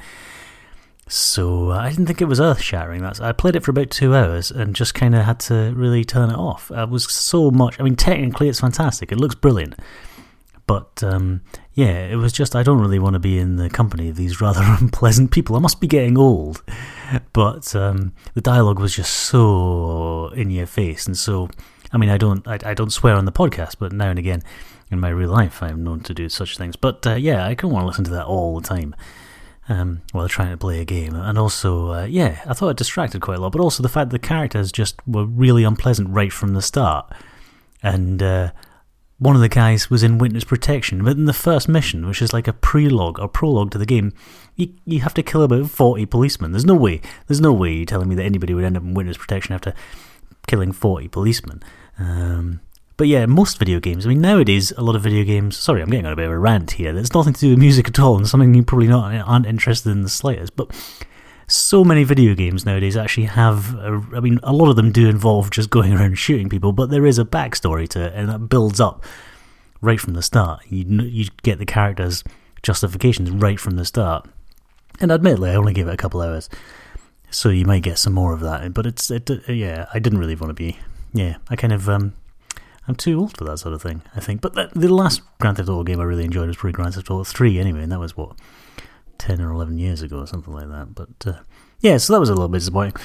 So 1.07 1.73
uh, 1.73 1.79
I 1.79 1.91
didn't 1.91 2.07
think 2.07 2.23
it 2.23 2.27
was 2.27 2.41
earth 2.41 2.63
shattering. 2.63 3.03
That's 3.03 3.21
I 3.21 3.33
played 3.33 3.57
it 3.57 3.65
for 3.65 3.73
about 3.73 3.91
two 3.91 4.15
hours 4.15 4.51
and 4.51 4.77
just 4.77 4.95
kind 4.95 5.15
of 5.15 5.25
had 5.25 5.41
to 5.41 5.73
really 5.75 6.05
turn 6.05 6.31
it 6.31 6.37
off. 6.37 6.71
I 6.71 6.85
was 6.85 7.11
so 7.13 7.51
much. 7.51 7.79
I 7.81 7.83
mean, 7.83 7.97
technically 7.97 8.49
it's 8.49 8.61
fantastic. 8.61 9.11
It 9.11 9.19
looks 9.19 9.35
brilliant, 9.35 9.75
but 10.67 11.03
um, 11.03 11.43
yeah, 11.75 12.07
it 12.07 12.15
was 12.15 12.33
just 12.33 12.55
I 12.55 12.63
don't 12.63 12.81
really 12.81 13.01
want 13.01 13.15
to 13.15 13.19
be 13.19 13.39
in 13.39 13.57
the 13.57 13.69
company 13.69 14.09
of 14.09 14.17
these 14.17 14.41
rather 14.41 14.63
unpleasant 14.81 15.33
people. 15.33 15.57
I 15.57 15.59
must 15.59 15.81
be 15.81 15.89
getting 15.89 16.17
old, 16.17 16.63
but 17.33 17.75
um, 17.75 18.13
the 18.35 18.41
dialogue 18.41 18.79
was 18.79 18.95
just 18.95 19.13
so 19.13 20.29
in 20.29 20.49
your 20.51 20.67
face, 20.67 21.09
and 21.09 21.19
so 21.19 21.51
I 21.93 21.99
mean, 21.99 22.11
I 22.11 22.19
don't 22.19 22.47
I, 22.47 22.59
I 22.65 22.75
don't 22.75 22.93
swear 22.93 23.15
on 23.15 23.25
the 23.25 23.33
podcast, 23.33 23.77
but 23.79 23.93
now 23.93 24.11
and 24.11 24.19
again 24.19 24.43
in 24.91 24.99
my 24.99 25.09
real 25.09 25.31
life 25.31 25.63
I'm 25.63 25.85
known 25.85 26.01
to 26.01 26.15
do 26.15 26.29
such 26.29 26.57
things. 26.57 26.77
But 26.77 27.07
uh, 27.07 27.15
yeah, 27.15 27.47
I 27.47 27.55
don't 27.55 27.73
want 27.73 27.85
to 27.85 27.89
listen 27.89 28.05
to 28.05 28.11
that 28.13 28.27
all 28.27 28.61
the 28.61 28.69
time 28.69 28.95
um, 29.71 30.03
while 30.13 30.29
trying 30.29 30.51
to 30.51 30.57
play 30.57 30.81
a 30.81 30.85
game. 30.85 31.15
And 31.15 31.39
also, 31.39 31.93
uh, 31.93 32.05
yeah, 32.05 32.43
I 32.45 32.55
thought 32.55 32.71
it 32.71 32.77
distracted 32.77 33.23
quite 33.23 33.39
a 33.39 33.41
lot, 33.41 33.53
but 33.53 33.61
also 33.61 33.83
the 33.83 33.89
fact 33.89 34.11
that 34.11 34.21
the 34.21 34.27
characters 34.27 34.73
just 34.73 34.97
were 35.07 35.25
really 35.25 35.65
unpleasant 35.65 36.11
right 36.11 36.33
from 36.33 36.55
the 36.55 36.61
start. 36.61 37.11
And 37.83 38.23
uh, 38.23 38.51
one 39.19 39.37
of 39.37 39.43
the 39.43 39.49
guys 39.49 39.89
was 39.89 40.03
in 40.03 40.19
witness 40.19 40.43
protection, 40.43 41.05
but 41.05 41.17
in 41.17 41.27
the 41.27 41.33
first 41.33 41.69
mission, 41.69 42.07
which 42.07 42.21
is 42.21 42.33
like 42.33 42.49
a 42.49 42.53
prelogue 42.53 43.21
or 43.21 43.29
prologue 43.29 43.71
to 43.71 43.79
the 43.79 43.87
game, 43.87 44.13
you, 44.57 44.75
you 44.85 45.01
have 45.01 45.15
to 45.15 45.23
kill 45.23 45.43
about 45.43 45.71
40 45.71 46.05
policemen. 46.07 46.51
There's 46.51 46.65
no 46.65 46.75
way, 46.75 47.01
there's 47.29 47.41
no 47.41 47.53
way 47.53 47.73
you're 47.75 47.87
telling 47.87 48.09
me 48.09 48.17
that 48.17 48.25
anybody 48.25 48.55
would 48.55 48.65
end 48.65 48.77
up 48.77 48.83
in 48.83 48.95
witness 48.95 49.19
protection 49.19 49.55
after 49.55 49.73
killing 50.49 50.73
40 50.73 51.09
policemen. 51.09 51.63
Um, 52.01 52.61
but 52.97 53.09
yeah, 53.09 53.27
most 53.27 53.59
video 53.59 53.81
games. 53.81 54.05
I 54.05 54.09
mean, 54.09 54.21
nowadays, 54.21 54.73
a 54.77 54.83
lot 54.83 54.97
of 54.97 55.03
video 55.03 55.25
games. 55.25 55.57
Sorry, 55.57 55.81
I'm 55.81 55.91
getting 55.91 56.07
on 56.07 56.13
a 56.13 56.17
bit 56.17 56.27
of 56.27 56.33
a 56.33 56.39
rant 56.39 56.73
here. 56.73 56.93
There's 56.93 57.15
nothing 57.15 57.33
to 57.35 57.41
do 57.41 57.51
with 57.51 57.59
music 57.59 57.89
at 57.89 57.99
all, 57.99 58.17
and 58.17 58.29
something 58.29 58.53
you 58.53 58.63
probably 58.63 58.89
not 58.89 59.15
aren't 59.27 59.47
interested 59.47 59.91
in 59.91 60.03
the 60.03 60.09
slightest. 60.09 60.57
But 60.57 60.71
so 61.47 61.83
many 61.83 62.05
video 62.05 62.35
games 62.35 62.67
nowadays 62.67 62.97
actually 62.97 63.27
have. 63.27 63.75
A, 63.75 64.03
I 64.15 64.21
mean, 64.21 64.41
a 64.43 64.53
lot 64.53 64.69
of 64.69 64.77
them 64.77 64.93
do 64.93 65.09
involve 65.09 65.51
just 65.51 65.71
going 65.71 65.93
around 65.97 66.17
shooting 66.17 66.49
people, 66.49 66.73
but 66.73 66.91
there 66.91 67.07
is 67.07 67.19
a 67.19 67.25
backstory 67.25 67.89
to 67.91 68.07
it, 68.07 68.13
and 68.15 68.29
that 68.29 68.49
builds 68.49 68.81
up 68.81 69.05
right 69.81 70.01
from 70.01 70.15
the 70.15 70.23
start. 70.23 70.61
You 70.69 70.85
you 71.03 71.29
get 71.43 71.59
the 71.59 71.67
characters' 71.67 72.25
justifications 72.63 73.31
right 73.31 73.59
from 73.59 73.77
the 73.77 73.85
start. 73.85 74.29
And 75.01 75.11
admittedly, 75.11 75.51
I 75.51 75.55
only 75.55 75.73
gave 75.73 75.89
it 75.89 75.95
a 75.95 75.97
couple 75.97 76.21
hours, 76.21 76.51
so 77.31 77.49
you 77.49 77.65
might 77.65 77.83
get 77.83 77.99
some 77.99 78.13
more 78.13 78.35
of 78.35 78.41
that. 78.41 78.75
But 78.75 78.85
it's 78.85 79.11
it, 79.11 79.31
yeah, 79.49 79.87
I 79.95 79.99
didn't 79.99 80.19
really 80.19 80.35
want 80.35 80.51
to 80.51 80.55
be. 80.55 80.77
Yeah, 81.13 81.37
I 81.49 81.57
kind 81.57 81.73
of 81.73 81.89
um, 81.89 82.15
I'm 82.91 82.97
too 82.97 83.21
old 83.21 83.37
for 83.37 83.45
that 83.45 83.59
sort 83.59 83.73
of 83.73 83.83
thing, 83.83 84.03
I 84.17 84.21
think. 84.21 84.41
But 84.41 84.55
the, 84.55 84.69
the 84.75 84.93
last 84.93 85.23
Grand 85.39 85.57
Theft 85.57 85.69
Auto 85.69 85.85
game 85.85 86.01
I 86.01 86.05
really 86.05 86.25
enjoyed 86.25 86.49
was 86.49 86.57
probably 86.57 86.73
Grand 86.73 86.95
Theft 86.95 87.11
Auto 87.11 87.23
3 87.23 87.59
anyway, 87.59 87.83
and 87.83 87.93
that 87.93 88.01
was, 88.01 88.17
what, 88.17 88.37
10 89.19 89.41
or 89.41 89.53
11 89.53 89.79
years 89.79 90.03
ago 90.03 90.19
or 90.19 90.27
something 90.27 90.53
like 90.53 90.69
that. 90.69 90.95
But 90.95 91.27
uh, 91.27 91.41
yeah, 91.79 91.99
so 91.99 92.13
that 92.13 92.21
was 92.21 92.29
a 92.29 92.35
little 92.35 92.49
bit 92.49 92.59
disappointing. 92.59 93.01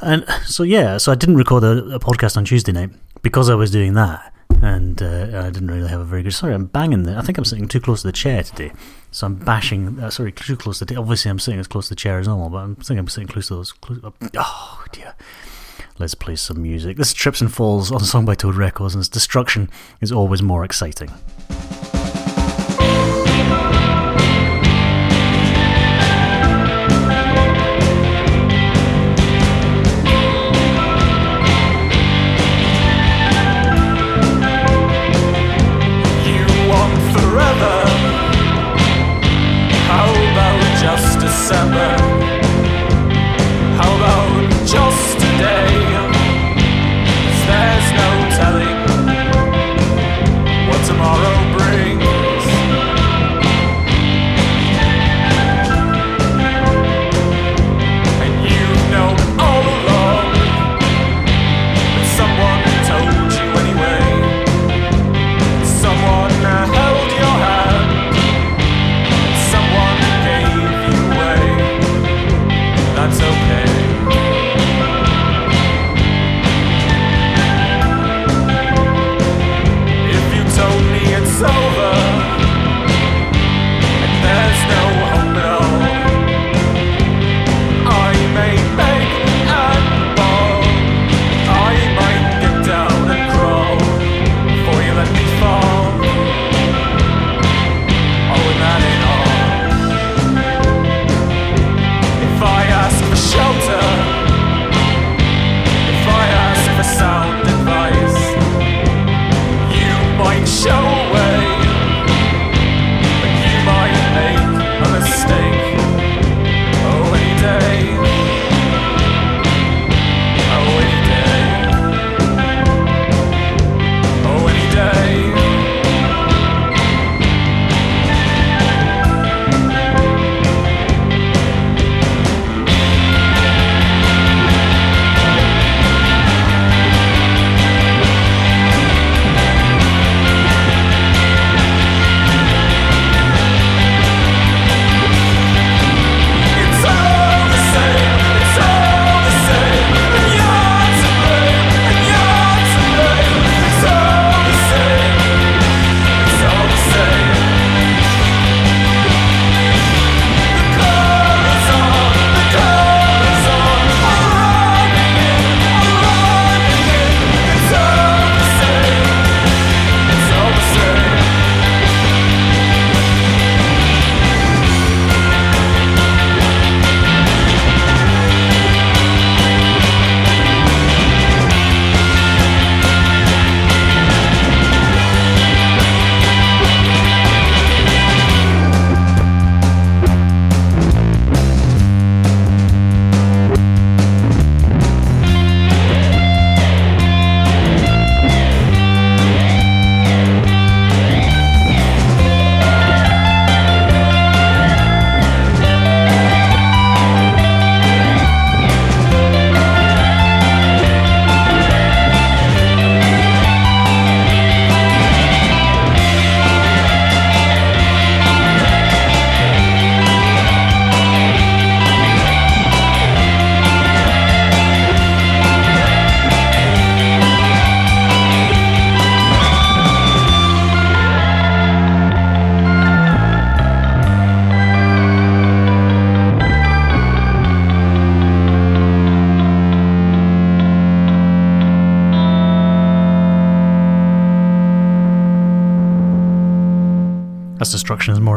And 0.00 0.24
so, 0.44 0.62
yeah, 0.62 0.98
so 0.98 1.10
I 1.10 1.16
didn't 1.16 1.36
record 1.36 1.64
a, 1.64 1.94
a 1.94 1.98
podcast 1.98 2.36
on 2.36 2.44
Tuesday 2.44 2.70
night 2.70 2.90
because 3.22 3.48
I 3.50 3.54
was 3.54 3.70
doing 3.72 3.94
that. 3.94 4.32
And 4.62 5.02
uh, 5.02 5.42
I 5.44 5.50
didn't 5.50 5.72
really 5.72 5.88
have 5.88 6.00
a 6.00 6.04
very 6.04 6.22
good. 6.22 6.32
Sorry, 6.32 6.54
I'm 6.54 6.66
banging. 6.66 7.02
The, 7.02 7.16
I 7.16 7.22
think 7.22 7.36
I'm 7.36 7.44
sitting 7.44 7.68
too 7.68 7.80
close 7.80 8.02
to 8.02 8.08
the 8.08 8.12
chair 8.12 8.42
today, 8.42 8.72
so 9.10 9.26
I'm 9.26 9.34
bashing. 9.34 10.00
Uh, 10.00 10.08
sorry, 10.08 10.32
too 10.32 10.56
close 10.56 10.78
to 10.78 10.86
the. 10.86 10.96
Obviously, 10.96 11.30
I'm 11.30 11.38
sitting 11.38 11.60
as 11.60 11.66
close 11.66 11.88
to 11.88 11.90
the 11.90 11.96
chair 11.96 12.18
as 12.18 12.26
normal, 12.26 12.48
but 12.48 12.58
I'm 12.58 12.74
thinking 12.76 13.00
I'm 13.00 13.08
sitting 13.08 13.28
close 13.28 13.48
to 13.48 13.56
those. 13.56 13.72
Close, 13.72 14.00
oh 14.34 14.84
dear. 14.92 15.14
Let's 15.98 16.14
play 16.14 16.36
some 16.36 16.60
music. 16.60 16.98
This 16.98 17.14
Trips 17.14 17.40
and 17.40 17.50
Falls 17.52 17.90
on 17.90 18.00
song 18.00 18.26
by 18.26 18.34
Toad 18.34 18.54
Records, 18.54 18.94
and 18.94 19.00
its 19.00 19.08
destruction 19.08 19.70
is 20.02 20.12
always 20.12 20.42
more 20.42 20.62
exciting. 20.62 21.10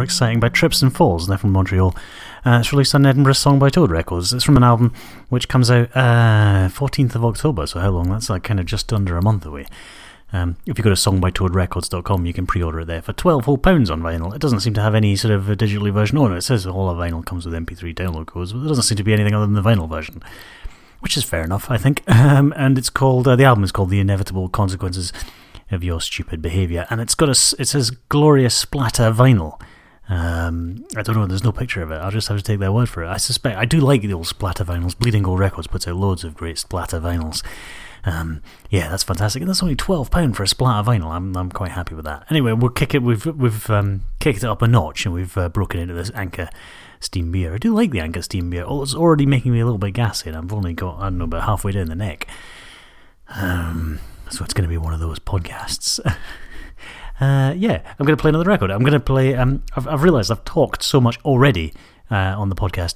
Exciting 0.10 0.40
by 0.40 0.50
Trips 0.50 0.82
and 0.82 0.96
Falls, 0.96 1.28
they're 1.28 1.38
from 1.38 1.52
Montreal. 1.52 1.96
Uh, 2.44 2.58
it's 2.62 2.72
released 2.74 2.96
on 2.96 3.06
Edinburgh 3.06 3.34
Song 3.34 3.60
by 3.60 3.70
Toad 3.70 3.92
Records. 3.92 4.34
It's 4.34 4.44
from 4.44 4.58
an 4.58 4.64
album 4.64 4.92
which 5.30 5.48
comes 5.48 5.70
out 5.70 5.96
uh, 5.96 6.68
14th 6.68 7.14
of 7.14 7.24
October, 7.24 7.68
so 7.68 7.80
how 7.80 7.92
long? 7.92 8.10
That's 8.10 8.28
like 8.28 8.44
kind 8.44 8.60
of 8.60 8.66
just 8.66 8.92
under 8.92 9.18
a 9.18 9.22
month 9.22 9.46
away. 9.46 9.68
Um, 10.34 10.58
if 10.66 10.80
you 10.80 10.84
go 10.84 10.90
to 10.90 10.96
songbytoadrecords.com, 10.96 12.26
you 12.26 12.34
can 12.34 12.48
pre-order 12.48 12.80
it 12.80 12.86
there 12.86 13.04
for 13.04 13.14
twelve 13.14 13.46
whole 13.46 13.60
pounds 13.60 13.92
on 13.92 14.02
vinyl. 14.02 14.34
It 14.34 14.42
doesn't 14.42 14.62
seem 14.62 14.74
to 14.74 14.82
have 14.82 14.96
any 14.96 15.16
sort 15.16 15.32
of 15.34 15.48
a 15.48 15.56
digitally 15.56 15.94
version. 15.94 16.18
Oh 16.18 16.28
no, 16.28 16.36
it 16.36 16.42
says 16.42 16.66
all 16.66 16.90
of 16.90 16.98
vinyl 16.98 17.24
comes 17.24 17.46
with 17.46 17.54
MP3 17.54 17.94
download 17.94 18.26
codes, 18.26 18.52
but 18.52 18.60
there 18.60 18.70
doesn't 18.70 18.84
seem 18.84 18.98
to 18.98 19.04
be 19.04 19.14
anything 19.14 19.36
other 19.36 19.46
than 19.46 19.54
the 19.56 19.62
vinyl 19.62 19.88
version, 19.88 20.24
which 21.02 21.18
is 21.18 21.24
fair 21.24 21.44
enough, 21.44 21.70
I 21.70 21.78
think. 21.78 22.02
Um, 22.10 22.52
and 22.58 22.80
it's 22.80 22.90
called 22.90 23.28
uh, 23.28 23.36
the 23.36 23.44
album 23.44 23.64
is 23.64 23.72
called 23.72 23.92
"The 23.92 24.00
Inevitable 24.00 24.50
Consequences 24.50 25.14
of 25.72 25.84
Your 25.84 26.02
Stupid 26.02 26.42
Behavior," 26.42 26.88
and 26.90 27.00
it's 27.00 27.16
got 27.16 27.30
a 27.30 27.56
it 27.60 27.68
says 27.68 27.92
glorious 27.92 28.56
splatter 28.56 29.12
vinyl. 29.12 29.60
Um, 30.10 30.86
I 30.98 31.04
don't 31.04 31.16
know. 31.16 31.28
There's 31.28 31.44
no 31.44 31.52
picture 31.52 31.84
of 31.84 31.92
it. 31.92 31.96
I'll 31.96 32.12
just 32.12 32.28
have 32.30 32.38
to 32.38 32.44
take 32.44 32.60
their 32.60 32.72
word 32.72 32.90
for 32.90 33.04
it. 33.04 33.08
I 33.08 33.18
suspect 33.18 33.58
I 33.58 33.66
do 33.66 33.80
like 33.80 34.02
the 34.02 34.14
old 34.14 34.28
splatter 34.28 34.66
vinyls. 34.66 34.98
Bleeding 34.98 35.24
Gold 35.24 35.40
Records 35.40 35.68
puts 35.68 35.88
out 35.88 35.96
loads 35.96 36.24
of 36.24 36.34
great 36.36 36.58
splatter 36.58 37.00
vinyls. 37.00 37.44
Um, 38.06 38.42
yeah, 38.70 38.90
that's 38.90 39.04
fantastic, 39.04 39.42
and 39.42 39.50
that's 39.50 39.62
only 39.62 39.76
twelve 39.76 40.10
pound 40.10 40.36
for 40.36 40.44
a 40.44 40.48
splatter 40.48 40.90
vinyl. 40.90 41.12
I'm 41.12 41.36
I'm 41.38 41.52
quite 41.52 41.72
happy 41.72 41.94
with 41.96 42.06
that. 42.06 42.26
Anyway, 42.30 42.54
we'll 42.54 42.72
kick 42.72 42.96
it. 42.96 43.04
We've 43.04 43.26
we've 43.26 43.70
um, 43.70 44.02
kicked 44.20 44.40
it 44.40 44.46
up 44.46 44.62
a 44.62 44.68
notch, 44.68 45.06
and 45.06 45.14
we've 45.14 45.38
uh, 45.38 45.50
broken 45.50 45.80
into 45.80 45.94
this 45.94 46.12
Anchor 46.16 46.50
steam 47.00 47.32
beer. 47.32 47.54
I 47.54 47.58
do 47.58 47.74
like 47.74 47.92
the 47.92 48.00
Anchor 48.00 48.22
steam 48.22 48.50
beer. 48.50 48.64
Oh, 48.66 48.82
it's 48.82 48.96
already 48.96 49.26
making 49.26 49.52
me 49.52 49.60
a 49.60 49.66
little 49.66 49.78
bit 49.78 49.94
gassy, 49.94 50.32
I've 50.32 50.52
only 50.52 50.74
got 50.74 51.00
I 51.00 51.04
don't 51.04 51.20
know 51.20 51.26
about 51.26 51.44
halfway 51.44 51.72
down 51.72 51.88
the 51.88 51.96
neck. 51.96 52.28
Um, 53.28 54.00
so 54.30 54.44
it's 54.44 54.54
going 54.54 54.64
to 54.64 54.70
be 54.70 54.78
one 54.78 54.94
of 54.94 55.00
those 55.00 55.20
podcasts. 55.20 56.00
uh, 57.20 57.54
yeah, 57.56 57.82
I'm 57.98 58.06
going 58.06 58.18
to 58.18 58.22
play 58.22 58.30
another 58.30 58.46
record. 58.46 58.72
I'm 58.72 58.82
going 58.82 58.94
to 58.94 59.00
play. 59.00 59.36
Um, 59.36 59.64
I've, 59.76 59.88
I've 59.88 60.04
realised 60.04 60.32
I've 60.32 60.46
talked 60.46 60.84
so 60.84 61.02
much 61.02 61.18
already 61.26 61.74
uh, 62.12 62.36
on 62.38 62.50
the 62.50 62.56
podcast 62.56 62.96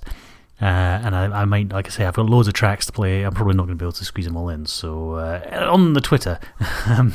uh, 0.63 0.65
and 1.03 1.13
I, 1.13 1.41
I, 1.41 1.45
might, 1.45 1.73
like 1.73 1.87
I 1.87 1.89
say, 1.89 2.05
I've 2.05 2.13
got 2.13 2.27
loads 2.27 2.47
of 2.47 2.53
tracks 2.53 2.85
to 2.85 2.93
play. 2.93 3.23
I'm 3.23 3.33
probably 3.33 3.55
not 3.55 3.63
going 3.63 3.77
to 3.77 3.81
be 3.81 3.85
able 3.85 3.91
to 3.91 4.05
squeeze 4.05 4.25
them 4.25 4.37
all 4.37 4.47
in. 4.47 4.65
So 4.65 5.15
uh, 5.15 5.67
on 5.69 5.91
the 5.91 5.99
Twitter, 5.99 6.39
um, 6.85 7.13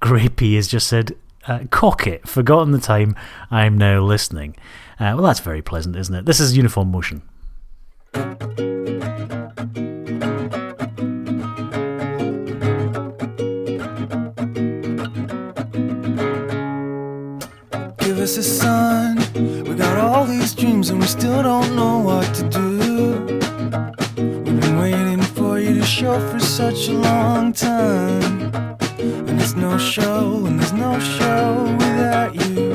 Grapey 0.00 0.54
has 0.56 0.68
just 0.68 0.86
said, 0.86 1.14
uh, 1.46 1.64
"Cock 1.70 2.06
it, 2.06 2.26
forgotten 2.26 2.72
the 2.72 2.78
time. 2.78 3.14
I'm 3.50 3.76
now 3.76 4.00
listening." 4.00 4.56
Uh, 4.98 5.12
well, 5.14 5.22
that's 5.22 5.40
very 5.40 5.60
pleasant, 5.60 5.96
isn't 5.96 6.14
it? 6.14 6.24
This 6.24 6.40
is 6.40 6.56
Uniform 6.56 6.90
Motion. 6.90 7.22
Us 18.28 18.36
a 18.36 18.42
sign. 18.42 19.16
We 19.64 19.74
got 19.74 19.96
all 19.96 20.26
these 20.26 20.54
dreams 20.54 20.90
and 20.90 21.00
we 21.00 21.06
still 21.06 21.42
don't 21.42 21.74
know 21.74 21.98
what 21.98 22.26
to 22.34 22.42
do. 22.60 22.68
We've 24.44 24.60
been 24.60 24.78
waiting 24.78 25.22
for 25.22 25.58
you 25.58 25.72
to 25.80 25.86
show 25.86 26.20
for 26.30 26.38
such 26.38 26.88
a 26.88 26.92
long 26.92 27.54
time. 27.54 28.52
And 28.98 29.38
there's 29.38 29.54
no 29.56 29.78
show, 29.78 30.44
and 30.46 30.60
there's 30.60 30.74
no 30.74 30.98
show 31.16 31.74
without 31.78 32.34
you. 32.34 32.72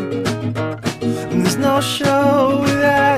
And 1.32 1.46
there's 1.46 1.58
no 1.58 1.82
show 1.82 2.62
without 2.64 3.13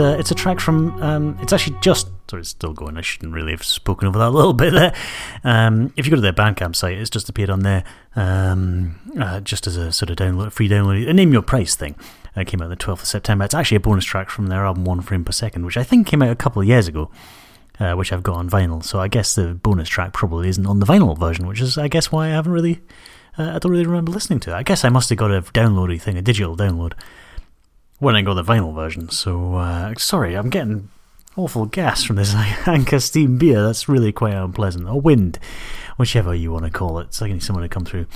Uh, 0.00 0.16
it's 0.18 0.30
a 0.30 0.34
track 0.34 0.60
from, 0.60 1.00
um, 1.02 1.38
it's 1.42 1.52
actually 1.52 1.76
just, 1.82 2.08
sorry, 2.30 2.40
it's 2.40 2.48
still 2.48 2.72
going. 2.72 2.96
I 2.96 3.02
shouldn't 3.02 3.34
really 3.34 3.52
have 3.52 3.62
spoken 3.62 4.08
over 4.08 4.18
that 4.18 4.28
a 4.28 4.30
little 4.36 4.54
bit 4.54 4.72
there. 4.72 4.94
Um, 5.44 5.92
if 5.96 6.06
you 6.06 6.10
go 6.10 6.16
to 6.16 6.22
their 6.22 6.32
Bandcamp 6.32 6.74
site, 6.74 6.96
it's 6.96 7.10
just 7.10 7.28
appeared 7.28 7.50
on 7.50 7.60
there 7.60 7.84
um, 8.16 8.98
uh, 9.20 9.40
just 9.40 9.66
as 9.66 9.76
a 9.76 9.92
sort 9.92 10.08
of 10.08 10.16
download, 10.16 10.52
free 10.52 10.70
download, 10.70 11.06
a 11.06 11.12
name 11.12 11.32
your 11.34 11.42
price 11.42 11.76
thing. 11.76 11.96
It 12.34 12.46
came 12.46 12.62
out 12.62 12.70
the 12.70 12.76
12th 12.76 13.02
of 13.02 13.06
September. 13.06 13.44
It's 13.44 13.54
actually 13.54 13.76
a 13.76 13.80
bonus 13.80 14.06
track 14.06 14.30
from 14.30 14.46
their 14.46 14.64
album 14.64 14.84
One 14.84 15.02
Frame 15.02 15.24
Per 15.24 15.32
Second, 15.32 15.66
which 15.66 15.76
I 15.76 15.82
think 15.82 16.06
came 16.06 16.22
out 16.22 16.30
a 16.30 16.36
couple 16.36 16.62
of 16.62 16.68
years 16.68 16.88
ago. 16.88 17.10
Uh, 17.78 17.94
which 17.94 18.12
I've 18.12 18.22
got 18.22 18.34
on 18.34 18.50
vinyl, 18.50 18.84
so 18.84 19.00
I 19.00 19.08
guess 19.08 19.34
the 19.34 19.54
bonus 19.54 19.88
track 19.88 20.12
probably 20.12 20.50
isn't 20.50 20.66
on 20.66 20.80
the 20.80 20.84
vinyl 20.86 21.18
version, 21.18 21.46
which 21.46 21.62
is, 21.62 21.78
I 21.78 21.88
guess, 21.88 22.12
why 22.12 22.26
I 22.26 22.32
haven't 22.32 22.52
really, 22.52 22.82
uh, 23.38 23.52
I 23.54 23.58
don't 23.58 23.72
really 23.72 23.86
remember 23.86 24.12
listening 24.12 24.38
to 24.40 24.50
it. 24.50 24.54
I 24.54 24.62
guess 24.62 24.84
I 24.84 24.90
must 24.90 25.08
have 25.08 25.16
got 25.16 25.30
a 25.30 25.40
downloady 25.40 25.98
thing, 25.98 26.18
a 26.18 26.20
digital 26.20 26.54
download, 26.58 26.92
when 28.00 28.16
I 28.16 28.22
got 28.22 28.34
the 28.34 28.42
vinyl 28.42 28.74
version. 28.74 29.08
So 29.10 29.54
uh, 29.54 29.94
sorry, 29.96 30.34
I'm 30.34 30.50
getting 30.50 30.88
awful 31.36 31.66
gas 31.66 32.02
from 32.02 32.16
this 32.16 32.34
Anchor 32.66 32.98
Steam 32.98 33.38
beer. 33.38 33.62
That's 33.62 33.88
really 33.88 34.10
quite 34.10 34.34
unpleasant. 34.34 34.88
Or 34.88 35.00
wind, 35.00 35.38
whichever 35.96 36.34
you 36.34 36.50
want 36.50 36.64
to 36.64 36.70
call 36.70 36.98
it. 36.98 37.16
Like 37.20 37.30
I 37.30 37.34
need 37.34 37.42
someone 37.42 37.62
to 37.62 37.68
come 37.68 37.84
through 37.84 38.06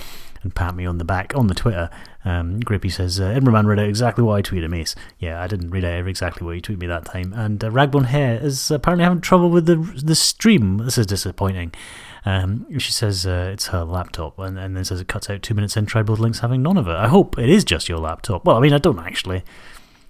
and 0.43 0.53
pat 0.53 0.75
me 0.75 0.85
on 0.85 0.97
the 0.97 1.05
back 1.05 1.33
on 1.35 1.47
the 1.47 1.55
Twitter. 1.55 1.89
Um, 2.23 2.59
Grippy 2.59 2.89
says, 2.89 3.19
uh, 3.19 3.25
Edinburgh 3.25 3.53
Man 3.53 3.67
read 3.67 3.79
out 3.79 3.87
exactly 3.87 4.23
what 4.23 4.35
I 4.35 4.41
tweeted, 4.41 4.69
Mace. 4.69 4.95
Yeah, 5.19 5.41
I 5.41 5.47
didn't 5.47 5.71
read 5.71 5.85
out 5.85 6.07
exactly 6.07 6.45
what 6.45 6.53
you 6.53 6.61
tweeted 6.61 6.79
me 6.79 6.87
that 6.87 7.05
time. 7.05 7.33
And 7.33 7.63
uh, 7.63 7.69
Ragbone 7.69 8.05
Hair 8.05 8.39
is 8.41 8.71
apparently 8.71 9.03
having 9.03 9.21
trouble 9.21 9.49
with 9.49 9.65
the 9.65 9.75
the 9.75 10.15
stream. 10.15 10.77
This 10.77 10.97
is 10.97 11.05
disappointing. 11.05 11.73
Um, 12.25 12.65
she 12.79 12.91
says 12.91 13.25
uh, 13.25 13.51
it's 13.53 13.67
her 13.67 13.83
laptop, 13.83 14.39
and, 14.39 14.57
and 14.57 14.75
then 14.75 14.83
says 14.83 14.99
it 14.99 15.07
cuts 15.07 15.29
out 15.29 15.43
two 15.43 15.53
minutes 15.53 15.77
in. 15.77 15.85
Both 15.85 16.19
links 16.19 16.39
having 16.39 16.63
none 16.63 16.77
of 16.77 16.87
it. 16.87 16.95
I 16.95 17.07
hope 17.07 17.37
it 17.37 17.49
is 17.49 17.63
just 17.63 17.87
your 17.87 17.99
laptop. 17.99 18.45
Well, 18.45 18.57
I 18.57 18.59
mean, 18.59 18.73
I 18.73 18.79
don't 18.79 18.99
actually, 18.99 19.43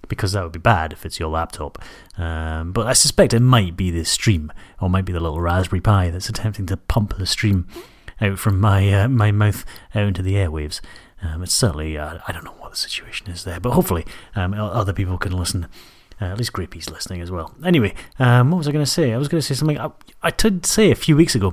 because 0.08 0.32
that 0.32 0.42
would 0.42 0.52
be 0.52 0.58
bad 0.58 0.92
if 0.92 1.04
it's 1.04 1.20
your 1.20 1.28
laptop. 1.28 1.78
Um, 2.16 2.72
but 2.72 2.86
I 2.86 2.94
suspect 2.94 3.34
it 3.34 3.40
might 3.40 3.76
be 3.76 3.90
the 3.90 4.04
stream, 4.04 4.52
or 4.80 4.88
might 4.88 5.04
be 5.04 5.12
the 5.12 5.20
little 5.20 5.40
Raspberry 5.40 5.80
Pi 5.80 6.10
that's 6.10 6.28
attempting 6.30 6.66
to 6.66 6.76
pump 6.76 7.16
the 7.18 7.26
stream 7.26 7.66
out 8.20 8.38
from 8.38 8.58
my 8.60 8.92
uh, 8.92 9.08
my 9.08 9.30
mouth 9.30 9.64
out 9.94 10.08
into 10.08 10.22
the 10.22 10.34
airwaves. 10.34 10.80
Um, 11.22 11.42
it's 11.42 11.54
certainly 11.54 11.98
uh, 11.98 12.18
I 12.26 12.32
don't 12.32 12.44
know 12.44 12.54
what 12.58 12.70
the 12.70 12.76
situation 12.76 13.28
is 13.28 13.44
there, 13.44 13.60
but 13.60 13.72
hopefully 13.72 14.06
um, 14.34 14.54
other 14.54 14.92
people 14.92 15.18
can 15.18 15.36
listen. 15.36 15.66
Uh, 16.18 16.26
at 16.26 16.38
least 16.38 16.54
Grapey's 16.54 16.88
listening 16.88 17.20
as 17.20 17.30
well. 17.30 17.54
Anyway, 17.62 17.94
um, 18.18 18.50
what 18.50 18.56
was 18.56 18.68
I 18.68 18.72
going 18.72 18.84
to 18.84 18.90
say? 18.90 19.12
I 19.12 19.18
was 19.18 19.28
going 19.28 19.38
to 19.38 19.46
say 19.46 19.52
something. 19.54 19.78
I, 19.78 19.90
I 20.22 20.30
did 20.30 20.64
say 20.64 20.90
a 20.90 20.94
few 20.94 21.14
weeks 21.14 21.34
ago, 21.34 21.52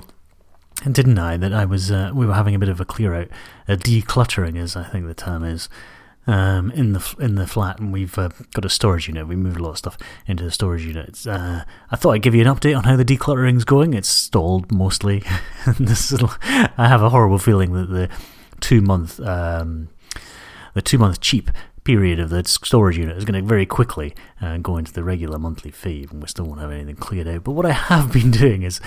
didn't 0.82 1.18
I, 1.18 1.36
that 1.36 1.52
I 1.52 1.64
was 1.64 1.90
uh, 1.90 2.10
we 2.14 2.26
were 2.26 2.34
having 2.34 2.54
a 2.54 2.58
bit 2.58 2.68
of 2.68 2.80
a 2.80 2.84
clear 2.84 3.14
out, 3.14 3.28
a 3.68 3.76
decluttering, 3.76 4.58
as 4.58 4.76
I 4.76 4.84
think 4.84 5.06
the 5.06 5.14
term 5.14 5.44
is, 5.44 5.68
um, 6.26 6.70
in 6.72 6.92
the 6.92 7.14
in 7.18 7.36
the 7.36 7.46
flat, 7.46 7.78
and 7.78 7.92
we've 7.92 8.18
uh, 8.18 8.30
got 8.52 8.64
a 8.64 8.70
storage 8.70 9.08
unit. 9.08 9.28
We 9.28 9.36
moved 9.36 9.58
a 9.58 9.62
lot 9.62 9.70
of 9.70 9.78
stuff 9.78 9.98
into 10.26 10.44
the 10.44 10.50
storage 10.50 10.84
unit. 10.84 11.26
Uh, 11.26 11.64
I 11.90 11.96
thought 11.96 12.12
I'd 12.12 12.22
give 12.22 12.34
you 12.34 12.42
an 12.42 12.54
update 12.54 12.76
on 12.76 12.84
how 12.84 12.96
the 12.96 13.04
decluttering's 13.04 13.64
going. 13.64 13.94
It's 13.94 14.08
stalled 14.08 14.72
mostly. 14.72 15.22
this 15.78 16.12
is, 16.12 16.22
I 16.42 16.88
have 16.88 17.02
a 17.02 17.10
horrible 17.10 17.38
feeling 17.38 17.72
that 17.72 17.90
the 17.90 18.08
two 18.60 18.80
month 18.80 19.20
um, 19.20 19.88
the 20.74 20.82
two 20.82 20.98
month 20.98 21.20
cheap 21.20 21.50
period 21.84 22.18
of 22.18 22.30
the 22.30 22.42
storage 22.44 22.96
unit 22.96 23.16
is 23.16 23.26
going 23.26 23.40
to 23.40 23.46
very 23.46 23.66
quickly 23.66 24.14
uh, 24.40 24.56
go 24.56 24.78
into 24.78 24.92
the 24.92 25.04
regular 25.04 25.38
monthly 25.38 25.70
fee, 25.70 26.06
and 26.10 26.22
we 26.22 26.28
still 26.28 26.46
won't 26.46 26.60
have 26.60 26.70
anything 26.70 26.96
cleared 26.96 27.28
out. 27.28 27.44
But 27.44 27.52
what 27.52 27.66
I 27.66 27.72
have 27.72 28.12
been 28.12 28.30
doing 28.30 28.62
is, 28.62 28.80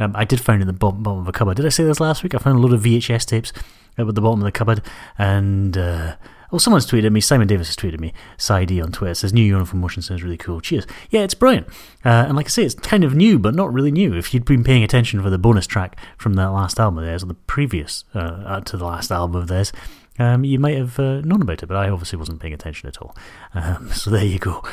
um, 0.00 0.12
I 0.16 0.24
did 0.24 0.40
find 0.40 0.60
in 0.60 0.66
the 0.66 0.72
bottom, 0.72 1.02
bottom 1.02 1.20
of 1.20 1.28
a 1.28 1.32
cupboard. 1.32 1.56
Did 1.56 1.66
I 1.66 1.70
say 1.70 1.84
this 1.84 2.00
last 2.00 2.22
week? 2.22 2.34
I 2.34 2.38
found 2.38 2.58
a 2.58 2.60
lot 2.60 2.72
of 2.72 2.82
VHS 2.82 3.26
tapes 3.26 3.52
at 3.98 4.06
the 4.14 4.20
bottom 4.20 4.40
of 4.40 4.44
the 4.44 4.52
cupboard, 4.52 4.82
and 5.18 5.76
uh, 5.76 6.16
well, 6.50 6.58
someone's 6.58 6.86
tweeted 6.86 7.12
me. 7.12 7.20
Simon 7.20 7.46
Davis 7.46 7.68
has 7.68 7.76
tweeted 7.76 8.00
me. 8.00 8.12
Saidi 8.36 8.82
on 8.82 8.90
Twitter 8.90 9.14
says 9.14 9.32
new 9.32 9.44
uniform 9.44 9.80
motion 9.80 10.02
sounds 10.02 10.22
really 10.22 10.36
cool. 10.36 10.60
Cheers. 10.60 10.86
Yeah, 11.10 11.20
it's 11.20 11.34
brilliant. 11.34 11.68
Uh, 12.04 12.24
and 12.26 12.36
like 12.36 12.46
I 12.46 12.48
say, 12.48 12.64
it's 12.64 12.74
kind 12.74 13.04
of 13.04 13.14
new, 13.14 13.38
but 13.38 13.54
not 13.54 13.72
really 13.72 13.92
new. 13.92 14.14
If 14.14 14.34
you'd 14.34 14.44
been 14.44 14.64
paying 14.64 14.82
attention 14.82 15.22
for 15.22 15.30
the 15.30 15.38
bonus 15.38 15.66
track 15.66 15.98
from 16.16 16.34
that 16.34 16.48
last 16.50 16.80
album 16.80 16.98
of 16.98 17.04
theirs, 17.04 17.22
or 17.22 17.26
the 17.26 17.34
previous 17.34 18.04
uh, 18.14 18.18
uh 18.18 18.60
to 18.62 18.76
the 18.76 18.84
last 18.84 19.12
album 19.12 19.40
of 19.40 19.48
theirs, 19.48 19.72
um, 20.18 20.44
you 20.44 20.58
might 20.58 20.76
have 20.76 20.98
uh, 20.98 21.20
known 21.20 21.42
about 21.42 21.62
it. 21.62 21.66
But 21.66 21.76
I 21.76 21.88
obviously 21.88 22.18
wasn't 22.18 22.40
paying 22.40 22.54
attention 22.54 22.88
at 22.88 22.98
all. 22.98 23.16
Um, 23.54 23.90
so 23.92 24.10
there 24.10 24.24
you 24.24 24.38
go. 24.38 24.64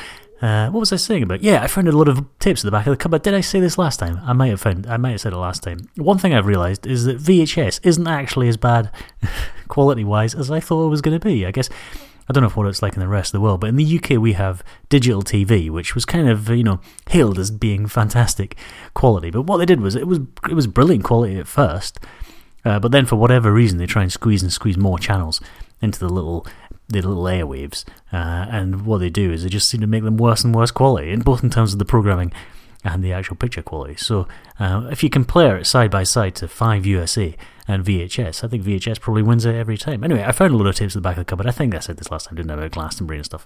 Uh, 0.42 0.70
what 0.70 0.82
was 0.82 0.94
I 0.94 0.98
saying 0.98 1.24
about? 1.24 1.42
Yeah, 1.42 1.64
I 1.64 1.68
found 1.68 1.88
a 1.88 1.92
lot 1.92 2.08
of 2.08 2.24
tapes 2.40 2.62
at 2.64 2.66
the 2.66 2.72
back 2.72 2.86
of 2.86 2.92
the 2.92 2.98
cupboard. 2.98 3.24
Did 3.24 3.34
I 3.34 3.42
say 3.42 3.60
this 3.60 3.78
last 3.78 3.98
time? 4.00 4.20
I 4.24 4.34
might 4.34 4.50
have 4.50 4.62
found. 4.62 4.86
I 4.86 4.98
might 4.98 5.12
have 5.12 5.22
said 5.22 5.34
it 5.34 5.38
last 5.38 5.64
time. 5.64 5.90
One 5.96 6.20
thing 6.20 6.34
I've 6.34 6.46
realised 6.46 6.86
is 6.86 7.06
that 7.06 7.18
VHS 7.18 7.80
isn't 7.84 8.08
actually 8.08 8.48
as 8.48 8.58
bad 8.58 8.92
quality 9.68 10.04
wise 10.04 10.36
as 10.36 10.52
I 10.52 10.60
thought 10.60 10.86
it 10.86 10.90
was 10.90 11.02
going 11.02 11.20
to 11.20 11.26
be. 11.26 11.46
I 11.46 11.52
guess 11.52 11.70
I 12.30 12.34
don't 12.34 12.44
know 12.44 12.50
what 12.50 12.68
it's 12.68 12.82
like 12.82 12.94
in 12.94 13.00
the 13.00 13.08
rest 13.08 13.30
of 13.30 13.40
the 13.40 13.42
world, 13.42 13.62
but 13.62 13.70
in 13.70 13.78
the 13.78 13.98
UK 13.98 14.12
we 14.22 14.34
have 14.34 14.64
digital 14.90 15.24
TV, 15.24 15.70
which 15.70 15.96
was 15.96 16.06
kind 16.06 16.30
of 16.30 16.50
you 16.50 16.64
know 16.64 16.82
hailed 17.10 17.40
as 17.40 17.50
being 17.50 17.88
fantastic 17.88 18.56
quality. 18.94 19.32
But 19.32 19.44
what 19.44 19.58
they 19.58 19.66
did 19.66 19.82
was 19.82 19.96
it 19.96 20.08
was 20.08 20.20
it 20.50 20.54
was 20.54 20.68
brilliant 20.68 21.04
quality 21.04 21.40
at 21.40 21.48
first, 21.48 22.00
uh, 22.64 22.80
but 22.80 22.92
then 22.92 23.06
for 23.06 23.16
whatever 23.16 23.52
reason 23.52 23.78
they 23.78 23.88
try 23.88 24.04
and 24.04 24.12
squeeze 24.12 24.44
and 24.44 24.54
squeeze 24.54 24.78
more 24.78 25.00
channels 25.00 25.42
into 25.82 26.00
the 26.00 26.10
little 26.10 26.46
the 26.90 27.02
little 27.02 27.24
airwaves, 27.24 27.84
uh, 28.14 28.48
and 28.50 28.86
what 28.86 29.00
they 29.00 29.10
do 29.10 29.32
is 29.32 29.44
they 29.44 29.50
just 29.50 29.70
seem 29.70 29.82
to 29.82 29.88
make 29.88 30.04
them 30.04 30.18
worse 30.18 30.44
and 30.44 30.56
worse 30.56 30.72
quality, 30.72 31.12
in 31.12 31.22
both 31.22 31.44
in 31.44 31.50
terms 31.50 31.74
of 31.74 31.80
the 31.80 31.86
programming 31.86 32.32
and 32.84 33.04
the 33.04 33.12
actual 33.12 33.36
picture 33.36 33.62
quality. 33.62 33.96
So 33.96 34.28
uh, 34.60 34.88
if 34.92 35.04
you 35.04 35.10
compare 35.10 35.58
it 35.58 35.66
side 35.66 35.92
by 35.92 36.04
side 36.04 36.36
to 36.36 36.48
5 36.48 36.86
USA 36.86 37.36
and 37.68 37.84
VHS, 37.84 38.44
I 38.44 38.48
think 38.48 38.64
VHS 38.64 39.02
probably 39.02 39.24
wins 39.24 39.46
it 39.46 39.56
every 39.56 39.78
time. 39.78 40.04
Anyway, 40.04 40.24
I 40.24 40.32
found 40.32 40.54
a 40.54 40.58
lot 40.58 40.68
of 40.68 40.76
tapes 40.76 40.96
at 40.96 41.00
the 41.00 41.02
back 41.02 41.18
of 41.18 41.22
the 41.22 41.26
cupboard. 41.26 41.48
I 41.48 41.52
think 41.52 41.76
I 41.76 41.80
said 41.80 41.98
this 41.98 42.12
last 42.12 42.28
time, 42.28 42.36
didn't 42.36 42.52
I, 42.52 42.54
about 42.54 42.72
Glastonbury 42.72 43.18
and 43.18 43.26
stuff. 43.26 43.46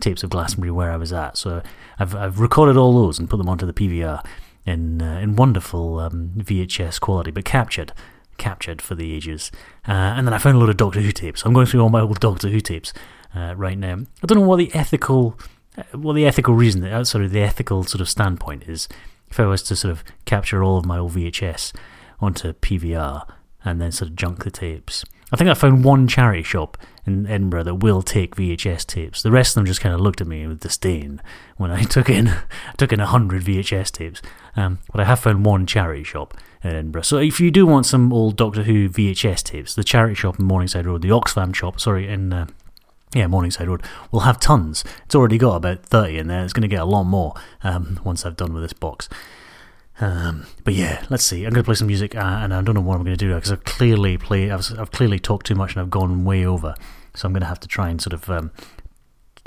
Tapes 0.00 0.22
of 0.22 0.30
Glastonbury 0.30 0.70
where 0.70 0.92
I 0.92 0.96
was 0.96 1.12
at. 1.12 1.36
So 1.36 1.62
I've, 1.98 2.14
I've 2.14 2.38
recorded 2.38 2.76
all 2.76 2.94
those 2.94 3.18
and 3.18 3.28
put 3.28 3.38
them 3.38 3.48
onto 3.48 3.66
the 3.66 3.72
PVR 3.72 4.24
in, 4.64 5.02
uh, 5.02 5.18
in 5.18 5.36
wonderful 5.36 5.98
um, 5.98 6.32
VHS 6.36 7.00
quality, 7.00 7.30
but 7.30 7.44
captured 7.44 7.92
captured 8.38 8.82
for 8.82 8.94
the 8.94 9.14
ages. 9.14 9.50
Uh, 9.86 9.92
and 9.92 10.26
then 10.26 10.34
I 10.34 10.38
found 10.38 10.56
a 10.56 10.60
lot 10.60 10.68
of 10.68 10.76
Doctor 10.76 11.00
Who 11.00 11.12
tapes. 11.12 11.44
I'm 11.44 11.52
going 11.52 11.66
through 11.66 11.80
all 11.80 11.88
my 11.88 12.00
old 12.00 12.20
Doctor 12.20 12.48
Who 12.48 12.60
tapes 12.60 12.92
uh, 13.34 13.54
right 13.56 13.78
now. 13.78 13.98
I 14.22 14.26
don't 14.26 14.38
know 14.38 14.46
what 14.46 14.56
the 14.56 14.74
ethical 14.74 15.38
well, 15.94 16.14
the 16.14 16.26
ethical 16.26 16.54
reason, 16.54 16.84
uh, 16.84 17.04
sort 17.04 17.24
of 17.24 17.32
the 17.32 17.42
ethical 17.42 17.84
sort 17.84 18.00
of 18.00 18.08
standpoint 18.08 18.64
is, 18.66 18.88
if 19.28 19.38
I 19.38 19.46
was 19.46 19.62
to 19.64 19.76
sort 19.76 19.92
of 19.92 20.04
capture 20.24 20.62
all 20.62 20.78
of 20.78 20.86
my 20.86 20.98
old 20.98 21.12
VHS 21.12 21.74
onto 22.20 22.52
PVR 22.54 23.28
and 23.64 23.80
then 23.80 23.92
sort 23.92 24.10
of 24.10 24.16
junk 24.16 24.44
the 24.44 24.50
tapes. 24.50 25.04
I 25.32 25.36
think 25.36 25.50
I 25.50 25.54
found 25.54 25.84
one 25.84 26.06
charity 26.06 26.44
shop 26.44 26.78
in 27.04 27.26
Edinburgh 27.26 27.64
that 27.64 27.74
will 27.76 28.00
take 28.00 28.36
VHS 28.36 28.86
tapes. 28.86 29.22
The 29.22 29.32
rest 29.32 29.50
of 29.50 29.54
them 29.56 29.66
just 29.66 29.80
kind 29.80 29.94
of 29.94 30.00
looked 30.00 30.20
at 30.20 30.26
me 30.26 30.46
with 30.46 30.60
disdain 30.60 31.20
when 31.56 31.70
I 31.70 31.82
took 31.84 32.08
in 32.08 32.32
took 32.76 32.92
in 32.92 33.00
hundred 33.00 33.42
VHS 33.42 33.90
tapes. 33.90 34.22
Um, 34.54 34.78
but 34.92 35.00
I 35.00 35.04
have 35.04 35.20
found 35.20 35.44
one 35.44 35.66
charity 35.66 36.04
shop 36.04 36.34
in 36.62 36.70
Edinburgh. 36.70 37.02
So 37.02 37.18
if 37.18 37.40
you 37.40 37.50
do 37.50 37.66
want 37.66 37.86
some 37.86 38.12
old 38.12 38.36
Doctor 38.36 38.64
Who 38.64 38.88
VHS 38.88 39.42
tapes, 39.42 39.74
the 39.74 39.84
charity 39.84 40.14
shop 40.14 40.38
in 40.38 40.44
Morningside 40.44 40.86
Road, 40.86 41.02
the 41.02 41.08
Oxfam 41.08 41.54
shop, 41.54 41.80
sorry, 41.80 42.08
in 42.08 42.32
uh, 42.32 42.46
yeah, 43.14 43.26
Morningside 43.26 43.68
Road 43.68 43.82
will 44.10 44.20
have 44.20 44.40
tons. 44.40 44.84
It's 45.04 45.14
already 45.14 45.38
got 45.38 45.56
about 45.56 45.84
30 45.84 46.18
in 46.18 46.28
there. 46.28 46.44
It's 46.44 46.52
going 46.52 46.62
to 46.62 46.68
get 46.68 46.80
a 46.80 46.86
lot 46.86 47.04
more 47.04 47.34
um, 47.62 48.00
once 48.04 48.26
I've 48.26 48.36
done 48.36 48.52
with 48.52 48.62
this 48.62 48.72
box. 48.72 49.08
Um, 50.00 50.46
but 50.64 50.74
yeah, 50.74 51.04
let's 51.08 51.24
see. 51.24 51.44
I'm 51.44 51.52
going 51.52 51.62
to 51.62 51.66
play 51.66 51.74
some 51.74 51.86
music, 51.86 52.14
uh, 52.14 52.18
and 52.18 52.52
I 52.52 52.60
don't 52.60 52.74
know 52.74 52.82
what 52.82 52.96
I'm 52.96 53.04
going 53.04 53.16
to 53.16 53.24
do 53.24 53.34
because 53.34 53.50
I've 53.50 53.64
clearly 53.64 54.18
play. 54.18 54.50
I've, 54.50 54.78
I've, 54.78 54.90
clearly 54.90 55.18
talked 55.18 55.46
too 55.46 55.54
much, 55.54 55.72
and 55.72 55.80
I've 55.80 55.90
gone 55.90 56.24
way 56.24 56.44
over. 56.44 56.74
So 57.14 57.26
I'm 57.26 57.32
going 57.32 57.40
to 57.40 57.46
have 57.46 57.60
to 57.60 57.68
try 57.68 57.88
and 57.88 58.00
sort 58.00 58.12
of 58.12 58.28
um, 58.28 58.50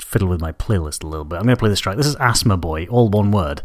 fiddle 0.00 0.28
with 0.28 0.40
my 0.40 0.50
playlist 0.50 1.04
a 1.04 1.06
little 1.06 1.24
bit. 1.24 1.36
I'm 1.36 1.44
going 1.44 1.54
to 1.54 1.60
play 1.60 1.68
this 1.68 1.78
track. 1.78 1.96
This 1.96 2.06
is 2.06 2.16
Asthmaboy, 2.16 2.88
all 2.90 3.08
one 3.08 3.30
word, 3.30 3.62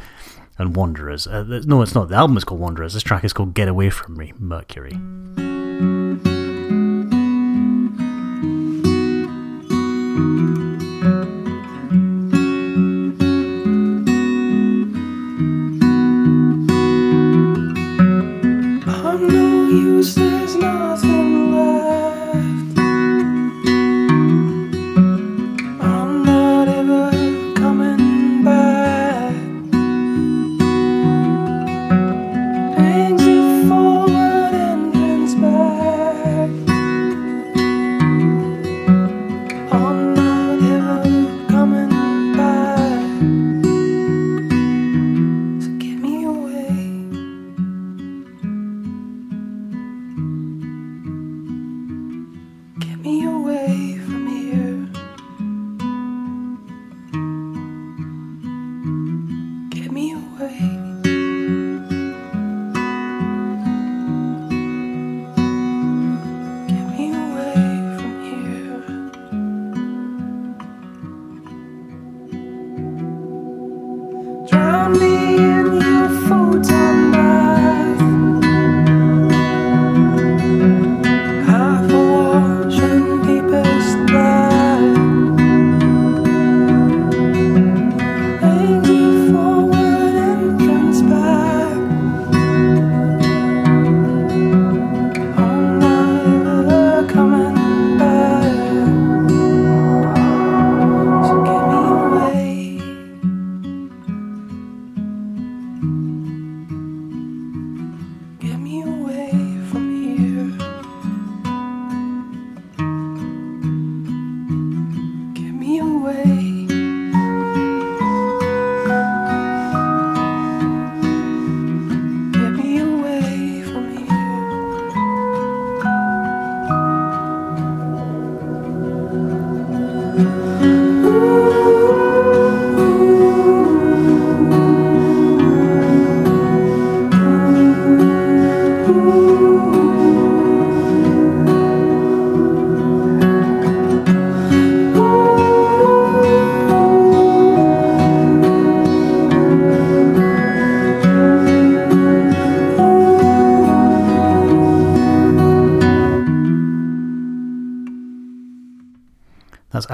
and 0.58 0.76
Wanderers. 0.76 1.28
Uh, 1.28 1.62
no, 1.66 1.82
it's 1.82 1.96
not. 1.96 2.10
The 2.10 2.16
album 2.16 2.38
is 2.38 2.44
called 2.44 2.62
Wanderers. 2.62 2.94
This 2.94 3.04
track 3.04 3.24
is 3.24 3.34
called 3.34 3.54
Get 3.54 3.68
Away 3.68 3.90
From 3.90 4.18
Me, 4.18 4.34
Mercury. 4.40 4.98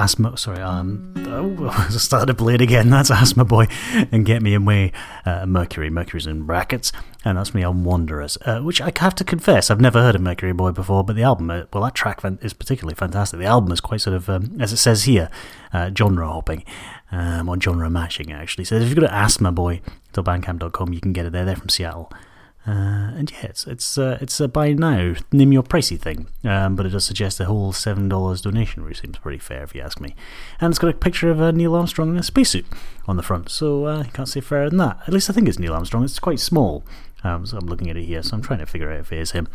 Asthma. 0.02 0.36
Sorry, 0.38 0.60
um, 0.60 1.14
oh, 1.28 1.70
I 1.70 1.90
started 1.90 2.26
to 2.28 2.34
play 2.34 2.56
it 2.56 2.62
again. 2.62 2.90
That's 2.90 3.12
Asthmaboy 3.12 3.72
and 4.12 4.26
Get 4.26 4.42
Me 4.42 4.56
Away. 4.56 4.92
Uh, 5.26 5.46
Mercury. 5.46 5.90
Mercury's 5.90 6.26
in 6.26 6.44
brackets, 6.44 6.92
and 7.24 7.38
that's 7.38 7.54
me 7.54 7.64
on 7.64 7.84
Wanderers, 7.84 8.38
uh, 8.46 8.62
which 8.62 8.82
I 8.82 8.92
have 8.98 9.14
to 9.16 9.24
confess 9.24 9.70
I've 9.70 9.80
never 9.80 10.02
heard 10.02 10.16
of 10.16 10.22
Mercury 10.22 10.54
Boy 10.54 10.72
before. 10.72 11.04
But 11.04 11.16
the 11.16 11.24
album, 11.24 11.52
uh, 11.52 11.64
well, 11.72 11.84
that 11.84 11.94
track 11.94 12.22
is 12.42 12.54
particularly 12.54 12.96
fantastic. 12.96 13.40
The 13.40 13.46
album 13.46 13.72
is 13.72 13.80
quite 13.80 14.02
sort 14.02 14.16
of, 14.16 14.28
um, 14.30 14.58
as 14.60 14.74
it 14.74 14.78
says 14.78 15.04
here, 15.04 15.30
uh, 15.72 15.92
genre 15.96 16.28
hopping. 16.28 16.64
Um, 17.14 17.50
or 17.50 17.60
genre 17.60 17.90
mashing 17.90 18.32
actually. 18.32 18.64
So 18.64 18.76
if 18.76 18.88
you 18.88 18.96
go 18.96 19.02
to 19.02 19.08
Asthmaboy 19.08 19.82
bandcamp.com, 20.14 20.94
you 20.94 21.02
can 21.02 21.12
get 21.12 21.26
it 21.26 21.34
there. 21.34 21.44
They're 21.44 21.58
from 21.58 21.68
Seattle. 21.68 22.10
Uh, 22.68 23.10
and 23.18 23.32
yeah, 23.32 23.46
it's 23.46 23.66
it's 23.66 23.98
uh, 23.98 24.20
it's 24.22 24.40
a 24.40 24.48
buy 24.48 24.72
now, 24.74 25.16
name 25.32 25.52
your 25.52 25.64
pricey 25.64 26.00
thing. 26.00 26.28
Um, 26.44 26.76
but 26.76 26.86
it 26.86 26.90
does 26.90 27.06
suggest 27.06 27.40
a 27.40 27.46
whole 27.46 27.74
seven 27.74 28.08
dollars 28.08 28.42
donation, 28.42 28.84
which 28.84 29.02
seems 29.02 29.18
pretty 29.18 29.40
fair 29.40 29.64
if 29.64 29.74
you 29.74 29.82
ask 29.82 30.00
me. 30.00 30.16
And 30.60 30.70
it's 30.72 30.78
got 30.78 30.92
a 30.92 30.98
picture 30.98 31.32
of 31.32 31.42
uh, 31.42 31.50
Neil 31.52 31.74
Armstrong 31.74 32.10
in 32.12 32.18
a 32.18 32.24
spacesuit 32.24 32.68
on 33.08 33.18
the 33.18 33.24
front, 33.24 33.50
so 33.50 33.88
uh, 33.88 34.04
you 34.04 34.12
can't 34.12 34.30
say 34.30 34.42
fairer 34.42 34.70
than 34.70 34.78
that. 34.78 35.00
At 35.08 35.14
least 35.14 35.28
I 35.28 35.34
think 35.34 35.50
it's 35.50 35.58
Neil 35.58 35.74
Armstrong. 35.74 36.04
It's 36.04 36.20
quite 36.20 36.40
small, 36.40 36.84
um, 37.24 37.48
so 37.48 37.58
I'm 37.58 37.66
looking 37.66 37.90
at 37.90 37.98
it 37.98 38.04
here, 38.04 38.22
so 38.22 38.36
I'm 38.36 38.44
trying 38.44 38.60
to 38.60 38.68
figure 38.68 38.92
out 38.92 39.00
if 39.00 39.12
it 39.12 39.20
is 39.20 39.32
him. 39.32 39.48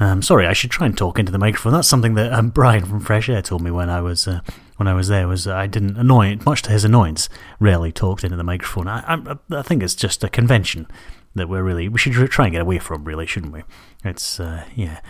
Um, 0.00 0.20
sorry, 0.20 0.46
I 0.48 0.52
should 0.52 0.72
try 0.72 0.86
and 0.86 0.98
talk 0.98 1.20
into 1.20 1.30
the 1.30 1.38
microphone. 1.38 1.74
That's 1.74 1.86
something 1.86 2.14
that 2.14 2.32
um, 2.32 2.48
Brian 2.48 2.84
from 2.84 3.00
Fresh 3.00 3.28
Air 3.28 3.42
told 3.42 3.62
me 3.62 3.70
when 3.70 3.88
I 3.88 4.00
was 4.00 4.26
uh, 4.26 4.40
when 4.78 4.88
I 4.88 4.94
was 4.94 5.06
there. 5.06 5.28
Was 5.28 5.46
I 5.46 5.68
didn't 5.68 5.96
annoy, 5.96 6.38
much 6.44 6.62
to 6.62 6.72
his 6.72 6.84
annoyance, 6.84 7.28
rarely 7.60 7.92
talked 7.92 8.24
into 8.24 8.36
the 8.36 8.42
microphone. 8.42 8.88
I, 8.88 9.04
I, 9.06 9.36
I 9.52 9.62
think 9.62 9.84
it's 9.84 9.94
just 9.94 10.24
a 10.24 10.28
convention 10.28 10.88
that 11.34 11.48
we're 11.48 11.62
really 11.62 11.88
we 11.88 11.98
should 11.98 12.12
try 12.30 12.46
and 12.46 12.52
get 12.52 12.62
away 12.62 12.78
from, 12.78 13.04
really, 13.04 13.26
shouldn't 13.26 13.52
we? 13.52 13.62
It's 14.04 14.40
uh, 14.40 14.64
yeah. 14.74 15.00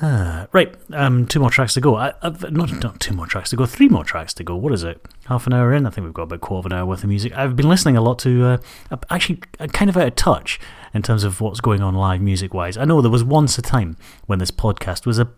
Uh, 0.00 0.46
right, 0.52 0.76
um, 0.92 1.26
two 1.26 1.40
more 1.40 1.50
tracks 1.50 1.74
to 1.74 1.80
go. 1.80 1.96
I, 1.96 2.12
not 2.50 2.72
not 2.80 3.00
two 3.00 3.14
more 3.14 3.26
tracks 3.26 3.50
to 3.50 3.56
go, 3.56 3.66
three 3.66 3.88
more 3.88 4.04
tracks 4.04 4.32
to 4.34 4.44
go. 4.44 4.54
What 4.54 4.72
is 4.72 4.84
it? 4.84 5.04
Half 5.26 5.48
an 5.48 5.52
hour 5.52 5.72
in. 5.72 5.86
I 5.86 5.90
think 5.90 6.04
we've 6.04 6.14
got 6.14 6.24
about 6.24 6.36
a 6.36 6.38
quarter 6.38 6.66
of 6.66 6.72
an 6.72 6.78
hour 6.78 6.86
worth 6.86 7.02
of 7.02 7.08
music. 7.08 7.32
I've 7.36 7.56
been 7.56 7.68
listening 7.68 7.96
a 7.96 8.00
lot 8.00 8.20
to. 8.20 8.60
Uh, 8.92 8.96
actually, 9.10 9.40
kind 9.72 9.88
of 9.90 9.96
out 9.96 10.06
of 10.06 10.14
touch 10.14 10.60
in 10.94 11.02
terms 11.02 11.24
of 11.24 11.40
what's 11.40 11.60
going 11.60 11.82
on 11.82 11.94
live 11.94 12.20
music 12.20 12.54
wise. 12.54 12.76
I 12.76 12.84
know 12.84 13.00
there 13.00 13.10
was 13.10 13.24
once 13.24 13.58
a 13.58 13.62
time 13.62 13.96
when 14.26 14.38
this 14.38 14.52
podcast 14.52 15.04
was 15.04 15.18
a 15.18 15.28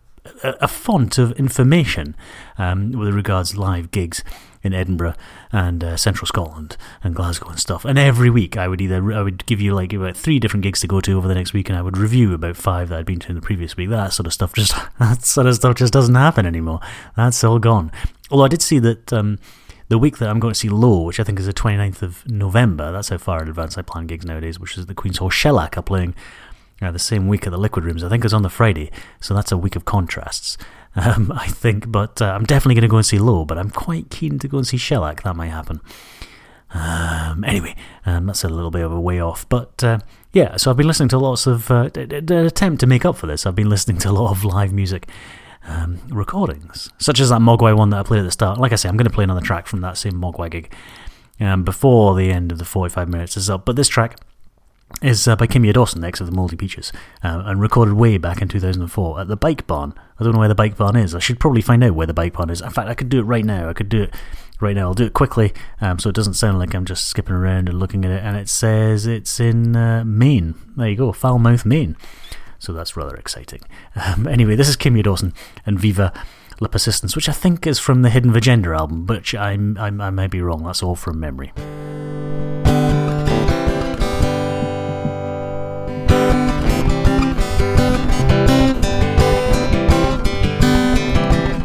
a, 0.43 0.55
a 0.61 0.69
font 0.69 1.19
of 1.19 1.33
information 1.33 2.15
um, 2.59 2.93
with 2.93 3.15
regards 3.15 3.57
live 3.57 3.91
gigs 3.91 4.23
in 4.63 4.75
Edinburgh 4.75 5.15
and 5.53 5.83
uh, 5.83 5.97
Central 5.97 6.27
Scotland 6.27 6.77
and 7.03 7.15
Glasgow 7.15 7.49
and 7.49 7.59
stuff. 7.59 7.85
And 7.85 7.99
every 7.99 8.31
week 8.31 8.57
I 8.57 8.69
would 8.69 8.81
either 8.81 9.13
I 9.13 9.23
would 9.23 9.47
give 9.47 9.61
you 9.61 9.75
like 9.75 9.93
about 9.93 10.17
three 10.17 10.39
different 10.39 10.63
gigs 10.63 10.81
to 10.81 10.87
go 10.87 11.01
to 11.01 11.17
over 11.17 11.29
the 11.29 11.35
next 11.35 11.53
week, 11.53 11.69
and 11.69 11.79
I 11.79 11.83
would 11.83 11.97
review 11.97 12.35
about 12.35 12.57
five 12.57 12.89
that 12.89 12.99
I'd 12.99 13.07
been 13.07 13.21
to 13.21 13.29
in 13.29 13.35
the 13.35 13.41
previous 13.41 13.77
week. 13.77 13.91
That 13.91 14.13
sort 14.13 14.27
of 14.27 14.33
stuff 14.33 14.53
just 14.55 14.75
that 14.99 15.25
sort 15.25 15.47
of 15.47 15.55
stuff 15.55 15.77
just 15.77 15.93
doesn't 15.93 16.15
happen 16.15 16.47
anymore. 16.47 16.81
That's 17.17 17.43
all 17.45 17.59
gone. 17.59 17.91
Although 18.31 18.45
I 18.45 18.49
did 18.49 18.63
see 18.63 18.79
that. 18.81 19.13
Um, 19.13 19.39
the 19.89 19.99
week 19.99 20.19
that 20.19 20.29
I'm 20.29 20.39
going 20.39 20.55
to 20.55 20.59
see 20.61 20.69
Low, 20.69 21.03
which 21.03 21.19
I 21.19 21.25
think 21.25 21.41
is 21.41 21.47
the 21.47 21.53
29th 21.53 22.03
of 22.03 22.25
November, 22.25 22.93
that's 22.93 23.09
how 23.09 23.19
far 23.19 23.43
in 23.43 23.49
advance 23.49 23.77
I 23.77 23.83
plan 23.83 24.07
gigs 24.07 24.25
nowadays, 24.25 24.61
which 24.61 24.79
is 24.79 24.87
the 24.87 24.95
Queen's 24.95 25.19
Hall 25.19 25.31
Shellac 25.31 25.77
are 25.77 25.83
playing 25.83 26.15
uh, 26.81 26.91
the 26.91 26.99
same 26.99 27.29
week 27.29 27.47
at 27.47 27.51
the 27.51 27.59
Liquid 27.59 27.85
Rooms. 27.85 28.03
I 28.03 28.09
think 28.09 28.25
it's 28.25 28.35
on 28.35 28.43
the 28.43 28.51
Friday, 28.51 28.91
so 29.21 29.35
that's 29.35 29.53
a 29.53 29.57
week 29.57 29.77
of 29.77 29.85
contrasts 29.85 30.57
um, 30.97 31.33
I 31.35 31.47
think. 31.47 31.91
But 31.91 32.21
uh, 32.21 32.27
I'm 32.27 32.45
definitely 32.45 32.75
going 32.75 32.83
to 32.83 32.89
go 32.89 32.97
and 32.97 33.07
see 33.07 33.19
Low, 33.19 33.45
but 33.45 33.59
I'm 33.59 33.71
quite 33.71 34.11
keen 34.11 34.39
to 34.39 34.49
go 34.49 34.59
and 34.59 34.67
see 34.67 34.77
Shellac. 34.77 35.23
That 35.23 35.37
might 35.37 35.49
happen. 35.49 35.81
Um, 36.73 37.43
anyway, 37.45 37.75
um, 38.07 38.27
that's 38.27 38.45
a 38.45 38.49
little 38.49 38.71
bit 38.71 38.85
of 38.85 38.93
a 38.93 39.01
way 39.01 39.21
off. 39.21 39.49
But 39.49 39.83
uh, 39.83 39.99
yeah, 40.33 40.57
so 40.57 40.71
I've 40.71 40.77
been 40.77 40.87
listening 40.87 41.09
to 41.11 41.19
lots 41.19 41.47
of, 41.47 41.71
uh, 41.71 41.91
attempt 41.95 42.81
to 42.81 42.87
make 42.87 43.05
up 43.05 43.17
for 43.17 43.27
this, 43.27 43.47
I've 43.47 43.57
been 43.57 43.71
listening 43.71 43.99
to 43.99 44.11
a 44.11 44.13
lot 44.13 44.31
of 44.31 44.45
live 44.45 44.73
music. 44.73 45.09
Um, 45.63 46.01
recordings, 46.09 46.89
such 46.97 47.21
as 47.21 47.29
that 47.29 47.41
Mogwai 47.43 47.77
one 47.77 47.91
that 47.91 48.01
I 48.01 48.03
played 48.03 48.21
at 48.21 48.25
the 48.25 48.31
start. 48.31 48.59
Like 48.59 48.73
I 48.73 48.77
say, 48.77 48.89
I'm 48.89 48.97
going 48.97 49.07
to 49.07 49.13
play 49.13 49.25
another 49.25 49.43
track 49.43 49.67
from 49.67 49.83
that 49.83 49.99
same 49.99 50.15
Mogwai 50.15 50.51
gig 50.51 50.73
um, 51.39 51.65
before 51.65 52.15
the 52.15 52.33
end 52.33 52.51
of 52.51 52.57
the 52.57 52.65
45 52.65 53.11
minutes 53.11 53.37
is 53.37 53.51
up. 53.51 53.67
But 53.67 53.77
this 53.77 53.87
track 53.87 54.17
is 55.03 55.27
uh, 55.27 55.37
by 55.37 55.47
Kimya 55.47 55.73
Dawson, 55.73 56.05
ex 56.05 56.21
of 56.21 56.27
the 56.27 56.33
Moldy 56.33 56.57
Peaches, 56.57 56.93
uh, 57.23 57.43
and 57.47 57.61
recorded 57.61 57.95
way 57.95 58.19
back 58.19 58.43
in 58.43 58.49
2004 58.49 59.21
at 59.21 59.29
the 59.29 59.37
Bike 59.37 59.67
Barn. 59.67 59.95
I 60.19 60.25
don't 60.25 60.33
know 60.33 60.39
where 60.39 60.49
the 60.49 60.55
Bike 60.55 60.77
Barn 60.77 60.97
is. 60.97 61.15
I 61.15 61.19
should 61.19 61.41
probably 61.41 61.63
find 61.63 61.83
out 61.83 61.95
where 61.95 62.07
the 62.07 62.15
Bike 62.15 62.35
Barn 62.35 62.51
is. 62.51 62.61
In 62.61 62.71
fact, 62.71 62.89
I 62.89 62.95
could 62.95 63.09
do 63.09 63.21
it 63.21 63.25
right 63.25 63.45
now. 63.45 63.69
I 63.69 63.73
could 63.73 63.89
do 63.89 64.03
it 64.03 64.15
right 64.61 64.75
now. 64.75 64.89
I'll 64.89 64.95
do 64.95 65.07
it 65.07 65.15
quickly 65.15 65.53
um, 65.81 65.99
so 65.99 66.11
it 66.11 66.15
doesn't 66.15 66.35
sound 66.35 66.59
like 66.59 66.75
I'm 66.75 66.85
just 66.85 67.09
skipping 67.09 67.35
around 67.35 67.69
and 67.69 67.79
looking 67.79 68.05
at 68.05 68.11
it. 68.11 68.23
And 68.23 68.37
it 68.37 68.49
says 68.49 69.07
it's 69.07 69.41
in 69.41 69.75
uh, 69.77 70.05
Maine. 70.05 70.55
There 70.77 70.89
you 70.89 70.97
go, 70.97 71.13
Falmouth, 71.13 71.65
Maine. 71.65 71.97
So 72.59 72.73
that's 72.73 72.97
rather 72.97 73.17
exciting. 73.17 73.63
Um, 73.97 74.27
anyway, 74.29 74.57
this 74.57 74.69
is 74.69 74.77
Kimya 74.77 75.03
Dawson 75.03 75.33
and 75.65 75.79
Viva 75.79 76.13
La 76.61 76.69
Persistence, 76.69 77.17
which 77.17 77.29
I 77.29 77.33
think 77.33 77.67
is 77.67 77.79
from 77.79 78.03
the 78.03 78.11
Hidden 78.11 78.33
Vagenda 78.33 78.77
album, 78.77 79.07
but 79.07 79.33
I'm, 79.35 79.79
I'm, 79.79 80.01
I 80.01 80.11
may 80.11 80.27
be 80.27 80.43
wrong. 80.43 80.65
That's 80.65 80.83
all 80.83 80.95
from 80.95 81.19
memory. 81.19 81.53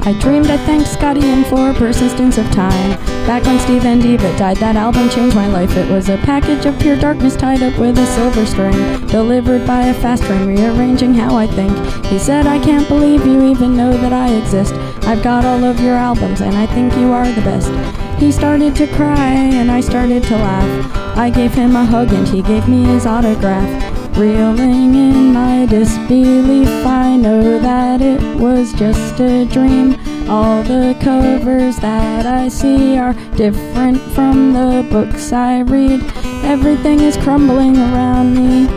I 0.07 0.13
dreamed 0.19 0.51
I 0.51 0.57
thanked 0.57 0.87
Scott 0.87 1.17
Ian 1.17 1.43
for 1.45 1.73
persistence 1.73 2.37
of 2.37 2.45
time. 2.51 2.91
Back 3.25 3.43
when 3.43 3.57
Steve 3.57 3.85
and 3.85 4.05
Eva 4.05 4.37
died, 4.37 4.57
that 4.57 4.75
album 4.75 5.09
changed 5.09 5.35
my 5.35 5.47
life. 5.47 5.75
It 5.75 5.89
was 5.89 6.09
a 6.09 6.17
package 6.17 6.67
of 6.67 6.79
pure 6.79 6.95
darkness 6.95 7.35
tied 7.35 7.63
up 7.63 7.75
with 7.79 7.97
a 7.97 8.05
silver 8.05 8.45
string, 8.45 9.07
delivered 9.07 9.65
by 9.65 9.87
a 9.87 9.95
fast 9.95 10.21
train, 10.25 10.45
rearranging 10.45 11.15
how 11.15 11.35
I 11.35 11.47
think. 11.47 11.75
He 12.05 12.19
said, 12.19 12.45
I 12.45 12.59
can't 12.59 12.87
believe 12.87 13.25
you 13.25 13.49
even 13.49 13.75
know 13.75 13.97
that 13.97 14.13
I 14.13 14.29
exist. 14.33 14.75
I've 15.07 15.23
got 15.23 15.43
all 15.43 15.63
of 15.63 15.79
your 15.79 15.95
albums, 15.95 16.41
and 16.41 16.55
I 16.55 16.67
think 16.67 16.95
you 16.97 17.11
are 17.11 17.27
the 17.27 17.41
best. 17.41 17.71
He 18.19 18.31
started 18.31 18.75
to 18.75 18.85
cry, 18.85 19.33
and 19.33 19.71
I 19.71 19.81
started 19.81 20.21
to 20.25 20.35
laugh. 20.35 21.17
I 21.17 21.31
gave 21.31 21.55
him 21.55 21.75
a 21.75 21.83
hug, 21.83 22.13
and 22.13 22.27
he 22.27 22.43
gave 22.43 22.67
me 22.67 22.83
his 22.83 23.07
autograph. 23.07 23.94
Reeling 24.17 24.95
in 24.95 25.33
my 25.33 25.65
disbelief, 25.65 26.69
I 26.85 27.17
know 27.17 27.59
that 27.59 27.99
it 27.99 28.39
was 28.39 28.71
just 28.71 29.19
a 29.19 29.43
dream. 29.43 29.99
All 30.29 30.63
the 30.63 30.95
covers 31.01 31.75
that 31.79 32.25
I 32.25 32.47
see 32.47 32.97
are 32.97 33.13
different 33.35 33.99
from 34.13 34.53
the 34.53 34.87
books 34.89 35.33
I 35.33 35.63
read. 35.63 36.01
Everything 36.45 37.01
is 37.01 37.17
crumbling 37.17 37.75
around 37.75 38.35
me. 38.35 38.67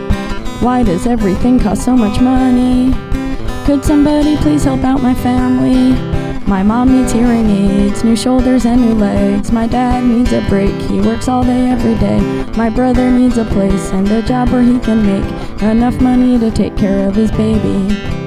Why 0.59 0.83
does 0.83 1.07
everything 1.07 1.61
cost 1.61 1.85
so 1.85 1.97
much 1.97 2.21
money? 2.21 2.93
Could 3.65 3.85
somebody 3.85 4.37
please 4.39 4.65
help 4.65 4.83
out 4.83 5.05
my 5.05 5.15
family? 5.15 6.08
My 6.49 6.63
mom 6.63 6.91
needs 6.91 7.13
hearing 7.13 7.51
aids, 7.51 8.03
new 8.03 8.17
shoulders 8.17 8.65
and 8.65 8.81
new 8.81 8.95
legs. 8.95 9.53
My 9.53 9.67
dad 9.67 10.03
needs 10.03 10.33
a 10.33 10.41
break, 10.49 10.75
he 10.91 10.99
works 10.99 11.29
all 11.29 11.45
day 11.45 11.69
every 11.69 11.95
day. 11.97 12.21
My 12.57 12.71
brother 12.71 13.11
needs 13.11 13.37
a 13.37 13.45
place 13.45 13.91
and 13.91 14.11
a 14.11 14.23
job 14.23 14.49
where 14.49 14.63
he 14.63 14.79
can 14.79 15.05
make 15.05 15.63
enough 15.63 16.01
money 16.01 16.39
to 16.39 16.51
take 16.51 16.75
care 16.75 17.07
of 17.07 17.15
his 17.17 17.31
baby. 17.33 18.18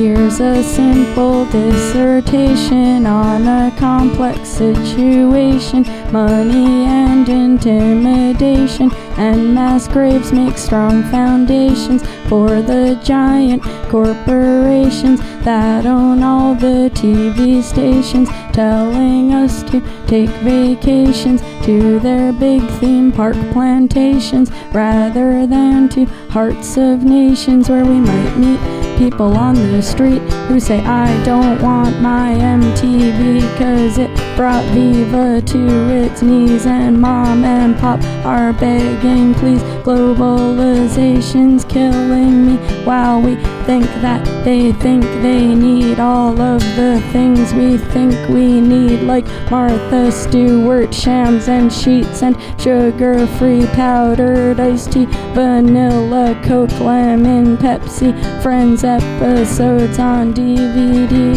Here's 0.00 0.40
a 0.40 0.62
simple 0.62 1.44
dissertation 1.44 3.04
on 3.04 3.46
a 3.46 3.70
complex 3.76 4.48
situation. 4.48 5.84
Money 6.10 6.86
and 6.86 7.28
intimidation 7.28 8.90
and 9.18 9.54
mass 9.54 9.88
graves 9.88 10.32
make 10.32 10.56
strong 10.56 11.02
foundations 11.10 12.02
for 12.30 12.62
the 12.62 12.98
giant 13.04 13.62
corporations 13.90 15.20
that 15.44 15.84
own 15.84 16.22
all 16.22 16.54
the 16.54 16.90
TV 16.94 17.62
stations, 17.62 18.30
telling 18.54 19.34
us 19.34 19.62
to 19.64 19.82
take 20.06 20.30
vacations 20.40 21.42
to 21.66 22.00
their 22.00 22.32
big 22.32 22.62
theme 22.80 23.12
park 23.12 23.36
plantations 23.52 24.50
rather 24.72 25.46
than 25.46 25.90
to 25.90 26.06
hearts 26.30 26.78
of 26.78 27.04
nations 27.04 27.68
where 27.68 27.84
we 27.84 28.00
might 28.00 28.36
meet 28.38 28.79
people 29.00 29.34
on 29.34 29.54
the 29.54 29.80
street 29.80 30.20
who 30.46 30.60
say 30.60 30.78
I 30.80 31.24
don't 31.24 31.62
want 31.62 32.02
my 32.02 32.34
MTV 32.34 33.40
cause 33.56 33.96
it 33.96 34.14
brought 34.36 34.62
Viva 34.74 35.40
to 35.40 35.88
its 35.88 36.20
knees 36.20 36.66
and 36.66 37.00
mom 37.00 37.42
and 37.42 37.74
pop 37.78 37.98
are 38.26 38.52
begging 38.52 39.32
please 39.32 39.62
globalization's 39.84 41.64
killing 41.64 42.46
me. 42.46 42.56
While 42.84 43.22
we 43.22 43.36
think 43.64 43.86
that 44.02 44.22
they 44.44 44.72
think 44.72 45.04
they 45.22 45.46
need 45.54 45.98
all 45.98 46.38
of 46.38 46.60
the 46.76 47.02
things 47.10 47.54
we 47.54 47.78
think 47.78 48.12
we 48.28 48.60
need 48.60 49.00
like 49.00 49.26
Martha 49.50 50.12
Stewart 50.12 50.92
shams 50.92 51.48
and 51.48 51.72
sheets 51.72 52.22
and 52.22 52.36
sugar-free 52.60 53.66
powdered 53.68 54.60
iced 54.60 54.92
tea 54.92 55.06
vanilla 55.32 56.38
coke 56.44 56.78
lemon 56.80 57.56
pepsi 57.56 58.10
friends 58.42 58.84
episodes 58.90 60.00
on 60.00 60.34
DVD. 60.34 61.36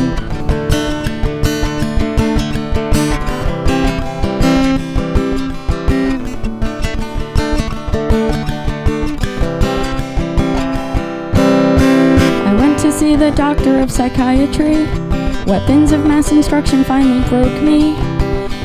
I 12.43 12.55
went 12.55 12.79
to 12.79 12.91
see 12.91 13.15
the 13.15 13.29
doctor 13.31 13.79
of 13.79 13.91
psychiatry. 13.91 14.85
Weapons 15.45 15.91
of 15.91 16.07
mass 16.07 16.31
instruction 16.31 16.83
finally 16.83 17.27
broke 17.29 17.61
me. 17.61 17.93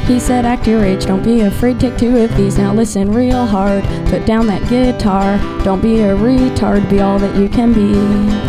He 0.07 0.19
said, 0.19 0.47
Act 0.47 0.67
your 0.67 0.83
age, 0.83 1.05
don't 1.05 1.23
be 1.23 1.43
afraid, 1.43 1.79
take 1.79 1.99
two 1.99 2.17
of 2.17 2.35
these. 2.35 2.57
Now 2.57 2.73
listen 2.73 3.13
real 3.13 3.45
hard, 3.45 3.85
put 4.09 4.25
down 4.25 4.47
that 4.47 4.67
guitar. 4.71 5.37
Don't 5.63 5.83
be 5.83 6.01
a 6.01 6.17
retard, 6.17 6.89
be 6.89 7.01
all 7.01 7.19
that 7.19 7.37
you 7.37 7.51
can 7.51 7.75
be. 7.75 8.48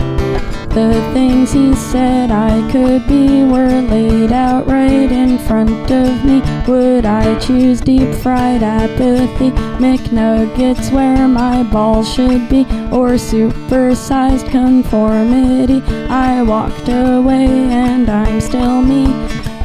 The 0.70 0.94
things 1.14 1.52
he 1.52 1.74
said 1.74 2.30
I 2.30 2.72
could 2.72 3.08
be 3.08 3.44
were 3.44 3.82
laid 3.82 4.32
out 4.32 4.68
right 4.68 5.12
in 5.12 5.40
front 5.40 5.92
of 5.92 6.24
me. 6.24 6.42
Would 6.68 7.06
I 7.06 7.40
choose 7.40 7.82
deep 7.82 8.14
fried 8.16 8.62
apathy, 8.62 9.50
McNuggets 9.80 10.92
where 10.92 11.28
my 11.28 11.64
balls 11.64 12.14
should 12.14 12.48
be, 12.50 12.62
or 12.92 13.18
supersized 13.18 14.50
conformity? 14.52 15.82
I 16.08 16.44
walked 16.44 16.88
away 16.88 17.48
and 17.48 18.08
I'm 18.08 18.40
still 18.40 18.82
me. 18.82 19.08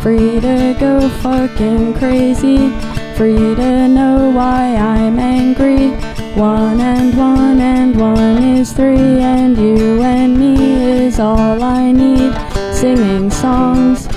Free 0.01 0.41
to 0.41 0.75
go 0.81 1.09
fucking 1.21 1.95
crazy. 1.95 2.71
Free 3.17 3.55
to 3.55 3.89
know 3.89 4.31
why 4.31 4.75
I'm 4.75 5.19
angry. 5.19 5.93
One 6.37 6.81
and 6.81 7.17
one 7.17 7.61
and 7.61 7.97
one 7.97 8.43
is 8.43 8.73
three, 8.73 8.97
and 8.97 9.57
you 9.57 10.03
and 10.03 10.37
me 10.37 11.07
is 11.07 11.21
all 11.21 11.63
I 11.63 11.93
need. 11.93 12.35
Singing 12.75 13.31
songs, 13.31 14.09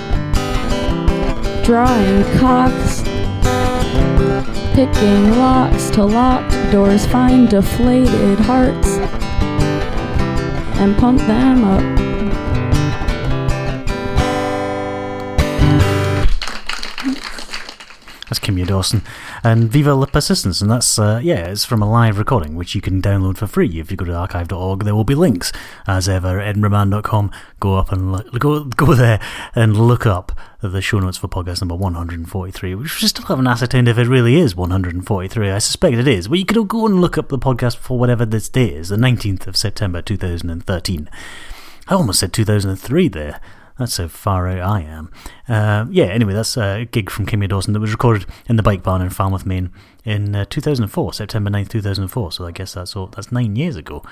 drawing 1.63 2.23
cocks, 2.39 3.03
picking 4.73 5.38
locks 5.38 5.91
to 5.91 6.06
locked 6.06 6.56
doors, 6.71 7.06
find 7.06 7.49
deflated 7.49 8.39
hearts, 8.39 8.97
and 10.80 10.97
pump 10.97 11.19
them 11.21 11.63
up. 11.63 11.84
That's 18.27 18.39
Kimya 18.39 18.65
Dawson 18.65 19.03
and 19.43 19.69
Viva 19.69 19.93
La 19.93 20.06
Persistence, 20.06 20.62
and 20.62 20.69
that's 20.69 20.97
uh, 21.00 21.19
yeah, 21.23 21.47
it's 21.47 21.65
from 21.65 21.82
a 21.82 21.89
live 21.89 22.17
recording 22.17 22.56
which 22.56 22.76
you 22.76 22.82
can 22.82 23.02
download 23.02 23.38
for 23.38 23.47
free 23.47 23.80
if 23.80 23.91
you 23.91 23.97
go 23.97 24.06
to 24.06 24.13
archive.org. 24.13 24.83
There 24.83 24.96
will 24.96 25.04
be 25.04 25.15
links 25.15 25.52
as 25.85 26.10
ever. 26.10 26.40
EdinburghMan.com. 26.40 27.31
Go 27.60 27.75
up 27.75 27.92
and 27.92 28.12
look, 28.12 28.40
go 28.40 28.63
go 28.63 28.94
there 28.94 29.19
and 29.56 29.77
look 29.77 30.06
up 30.06 30.38
the 30.62 30.81
show 30.81 31.00
notes 31.00 31.17
for 31.17 31.27
podcast 31.27 31.62
number 31.62 31.75
143, 31.75 32.75
which 32.75 33.02
we 33.02 33.08
still 33.08 33.25
haven't 33.25 33.48
ascertained 33.48 33.88
if 33.88 33.98
it 33.98 34.08
really 34.08 34.35
is 34.38 34.56
143. 34.56 35.52
I 35.52 35.58
suspect 35.60 35.98
it 35.98 36.08
is. 36.08 36.27
But 36.27 36.40
you 36.40 36.46
could 36.46 36.67
go 36.67 36.85
and 36.85 37.00
look 37.00 37.17
up 37.17 37.29
the 37.29 37.38
podcast 37.38 37.77
for 37.77 38.00
whatever 38.00 38.25
this 38.25 38.50
day 38.50 38.69
is, 38.69 38.90
the 38.90 38.96
19th 38.96 39.48
of 39.48 39.56
September 39.58 40.02
2013. 40.02 41.10
I 41.88 41.94
almost 41.94 42.19
said 42.19 42.33
2003 42.33 43.08
there. 43.08 43.40
That's 43.78 43.98
how 43.98 44.08
far 44.08 44.48
out 44.48 44.60
I 44.60 44.82
am. 44.82 45.12
Uh, 45.48 45.86
yeah, 45.90 46.06
anyway, 46.06 46.34
that's 46.34 46.58
a 46.58 46.86
gig 46.92 47.10
from 47.10 47.25
Kimya 47.25 47.50
Dawson 47.50 47.73
that 47.73 47.80
was 47.80 47.92
recorded 47.92 48.25
in 48.48 48.56
the 48.56 48.63
Bike 48.63 48.84
Barn 48.84 49.02
in 49.02 49.10
Falmouth, 49.10 49.46
Maine 49.46 49.71
in 50.04 50.36
uh, 50.36 50.46
2004, 50.46 51.13
September 51.13 51.50
9th, 51.50 51.69
2004. 51.69 52.32
So 52.32 52.46
I 52.46 52.52
guess 52.52 52.73
that's 52.73 52.96
all, 52.96 53.08
that's 53.08 53.32
nine 53.32 53.56
years 53.56 53.75
ago. 53.75 54.04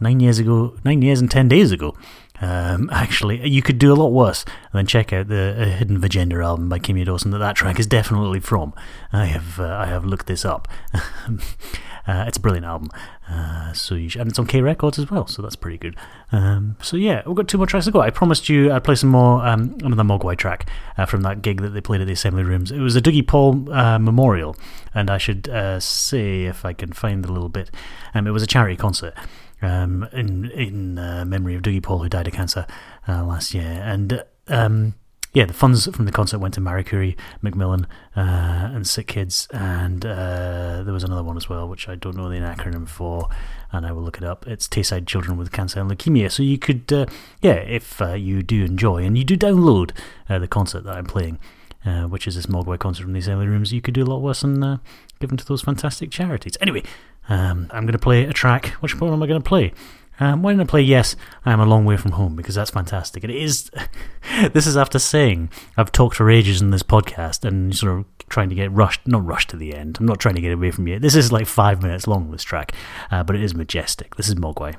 Nine 0.00 0.18
years 0.18 0.40
ago, 0.40 0.76
nine 0.84 1.02
years 1.02 1.20
and 1.20 1.30
ten 1.30 1.46
days 1.46 1.70
ago. 1.70 1.96
Um, 2.40 2.90
actually, 2.92 3.48
you 3.48 3.62
could 3.62 3.78
do 3.78 3.92
a 3.92 3.94
lot 3.94 4.08
worse. 4.08 4.44
than 4.72 4.86
check 4.86 5.12
out 5.12 5.28
the 5.28 5.54
uh, 5.56 5.64
Hidden 5.66 6.00
Vagenda 6.00 6.44
album 6.44 6.68
by 6.68 6.80
Kimya 6.80 7.04
Dawson 7.04 7.30
that 7.30 7.38
that 7.38 7.54
track 7.54 7.78
is 7.78 7.86
definitely 7.86 8.40
from. 8.40 8.74
I 9.12 9.26
have 9.26 9.60
uh, 9.60 9.68
I 9.68 9.86
have 9.86 10.04
looked 10.04 10.26
this 10.26 10.44
up. 10.44 10.66
Uh, 12.06 12.24
it's 12.26 12.36
a 12.36 12.40
brilliant 12.40 12.66
album. 12.66 12.90
Uh, 13.28 13.72
so 13.72 13.94
you 13.94 14.08
should, 14.08 14.20
and 14.20 14.30
it's 14.30 14.38
on 14.38 14.46
K 14.46 14.60
Records 14.60 14.98
as 14.98 15.10
well, 15.10 15.26
so 15.26 15.40
that's 15.40 15.56
pretty 15.56 15.78
good. 15.78 15.96
Um, 16.32 16.76
so 16.82 16.96
yeah, 16.96 17.22
we've 17.26 17.36
got 17.36 17.48
two 17.48 17.58
more 17.58 17.66
tracks 17.66 17.86
to 17.86 17.90
go. 17.90 18.00
I 18.00 18.10
promised 18.10 18.48
you 18.48 18.72
I'd 18.72 18.84
play 18.84 18.94
some 18.94 19.10
more 19.10 19.44
um, 19.46 19.76
another 19.82 20.02
Mogwai 20.02 20.36
track 20.36 20.68
uh, 20.98 21.06
from 21.06 21.22
that 21.22 21.42
gig 21.42 21.62
that 21.62 21.70
they 21.70 21.80
played 21.80 22.00
at 22.00 22.06
the 22.06 22.12
Assembly 22.12 22.42
Rooms. 22.42 22.70
It 22.70 22.80
was 22.80 22.96
a 22.96 23.00
Dougie 23.00 23.26
Paul 23.26 23.72
uh, 23.72 23.98
memorial, 23.98 24.56
and 24.94 25.10
I 25.10 25.18
should 25.18 25.48
uh, 25.48 25.80
say 25.80 26.44
if 26.44 26.64
I 26.64 26.72
can 26.72 26.92
find 26.92 27.24
the 27.24 27.32
little 27.32 27.48
bit. 27.48 27.70
Um, 28.14 28.26
it 28.26 28.30
was 28.30 28.42
a 28.42 28.46
charity 28.46 28.76
concert. 28.76 29.14
Um, 29.62 30.06
in 30.12 30.50
in 30.50 30.98
uh, 30.98 31.24
memory 31.24 31.54
of 31.54 31.62
Dougie 31.62 31.82
Paul, 31.82 32.00
who 32.00 32.08
died 32.10 32.26
of 32.26 32.34
cancer 32.34 32.66
last 33.08 33.54
year, 33.54 33.80
and 33.82 34.22
um, 34.48 34.94
yeah, 35.34 35.44
the 35.44 35.52
funds 35.52 35.88
from 35.88 36.04
the 36.04 36.12
concert 36.12 36.38
went 36.38 36.54
to 36.54 36.60
Marie 36.60 36.84
Curie, 36.84 37.16
Macmillan, 37.42 37.88
uh, 38.16 38.70
and 38.72 38.86
Sick 38.86 39.08
Kids, 39.08 39.48
and 39.50 40.06
uh, 40.06 40.84
there 40.84 40.94
was 40.94 41.02
another 41.02 41.24
one 41.24 41.36
as 41.36 41.48
well, 41.48 41.68
which 41.68 41.88
I 41.88 41.96
don't 41.96 42.16
know 42.16 42.28
the 42.28 42.36
acronym 42.36 42.88
for, 42.88 43.28
and 43.72 43.84
I 43.84 43.90
will 43.90 44.02
look 44.02 44.16
it 44.16 44.22
up. 44.22 44.46
It's 44.46 44.68
Tayside 44.68 45.06
Children 45.06 45.36
with 45.36 45.50
Cancer 45.50 45.80
and 45.80 45.90
Leukemia. 45.90 46.30
So 46.30 46.44
you 46.44 46.56
could, 46.56 46.92
uh, 46.92 47.06
yeah, 47.42 47.54
if 47.54 48.00
uh, 48.00 48.12
you 48.14 48.44
do 48.44 48.64
enjoy 48.64 49.02
and 49.04 49.18
you 49.18 49.24
do 49.24 49.36
download 49.36 49.90
uh, 50.28 50.38
the 50.38 50.46
concert 50.46 50.84
that 50.84 50.96
I'm 50.96 51.06
playing, 51.06 51.40
uh, 51.84 52.04
which 52.04 52.28
is 52.28 52.36
this 52.36 52.46
Mogwai 52.46 52.78
concert 52.78 53.02
from 53.02 53.12
these 53.12 53.26
Assembly 53.26 53.48
Rooms, 53.48 53.72
you 53.72 53.80
could 53.80 53.94
do 53.94 54.04
a 54.04 54.06
lot 54.06 54.22
worse 54.22 54.42
than 54.42 54.80
giving 55.18 55.36
to 55.36 55.44
those 55.44 55.62
fantastic 55.62 56.12
charities. 56.12 56.56
Anyway, 56.60 56.84
um, 57.28 57.68
I'm 57.72 57.86
going 57.86 57.92
to 57.92 57.98
play 57.98 58.24
a 58.24 58.32
track. 58.32 58.68
Which 58.80 59.00
one 59.00 59.12
am 59.12 59.20
I 59.20 59.26
going 59.26 59.42
to 59.42 59.48
play? 59.48 59.72
Um, 60.20 60.42
why 60.42 60.52
didn't 60.52 60.68
I 60.68 60.70
play 60.70 60.82
Yes, 60.82 61.16
I 61.44 61.52
Am 61.52 61.60
a 61.60 61.66
Long 61.66 61.84
Way 61.84 61.96
From 61.96 62.12
Home? 62.12 62.36
Because 62.36 62.54
that's 62.54 62.70
fantastic. 62.70 63.24
It 63.24 63.30
is. 63.30 63.70
this 64.52 64.66
is 64.66 64.76
after 64.76 64.98
saying 64.98 65.50
I've 65.76 65.92
talked 65.92 66.16
for 66.16 66.30
ages 66.30 66.62
in 66.62 66.70
this 66.70 66.82
podcast 66.82 67.44
and 67.44 67.74
sort 67.74 67.98
of 67.98 68.04
trying 68.28 68.48
to 68.48 68.54
get 68.54 68.72
rushed, 68.72 69.06
not 69.06 69.24
rushed 69.24 69.50
to 69.50 69.56
the 69.56 69.74
end. 69.74 69.98
I'm 69.98 70.06
not 70.06 70.20
trying 70.20 70.36
to 70.36 70.40
get 70.40 70.52
away 70.52 70.70
from 70.70 70.86
you. 70.86 70.98
This 70.98 71.16
is 71.16 71.32
like 71.32 71.46
five 71.46 71.82
minutes 71.82 72.06
long, 72.06 72.30
this 72.30 72.44
track, 72.44 72.72
uh, 73.10 73.22
but 73.22 73.36
it 73.36 73.42
is 73.42 73.54
majestic. 73.54 74.16
This 74.16 74.28
is 74.28 74.34
Mogwai. 74.36 74.76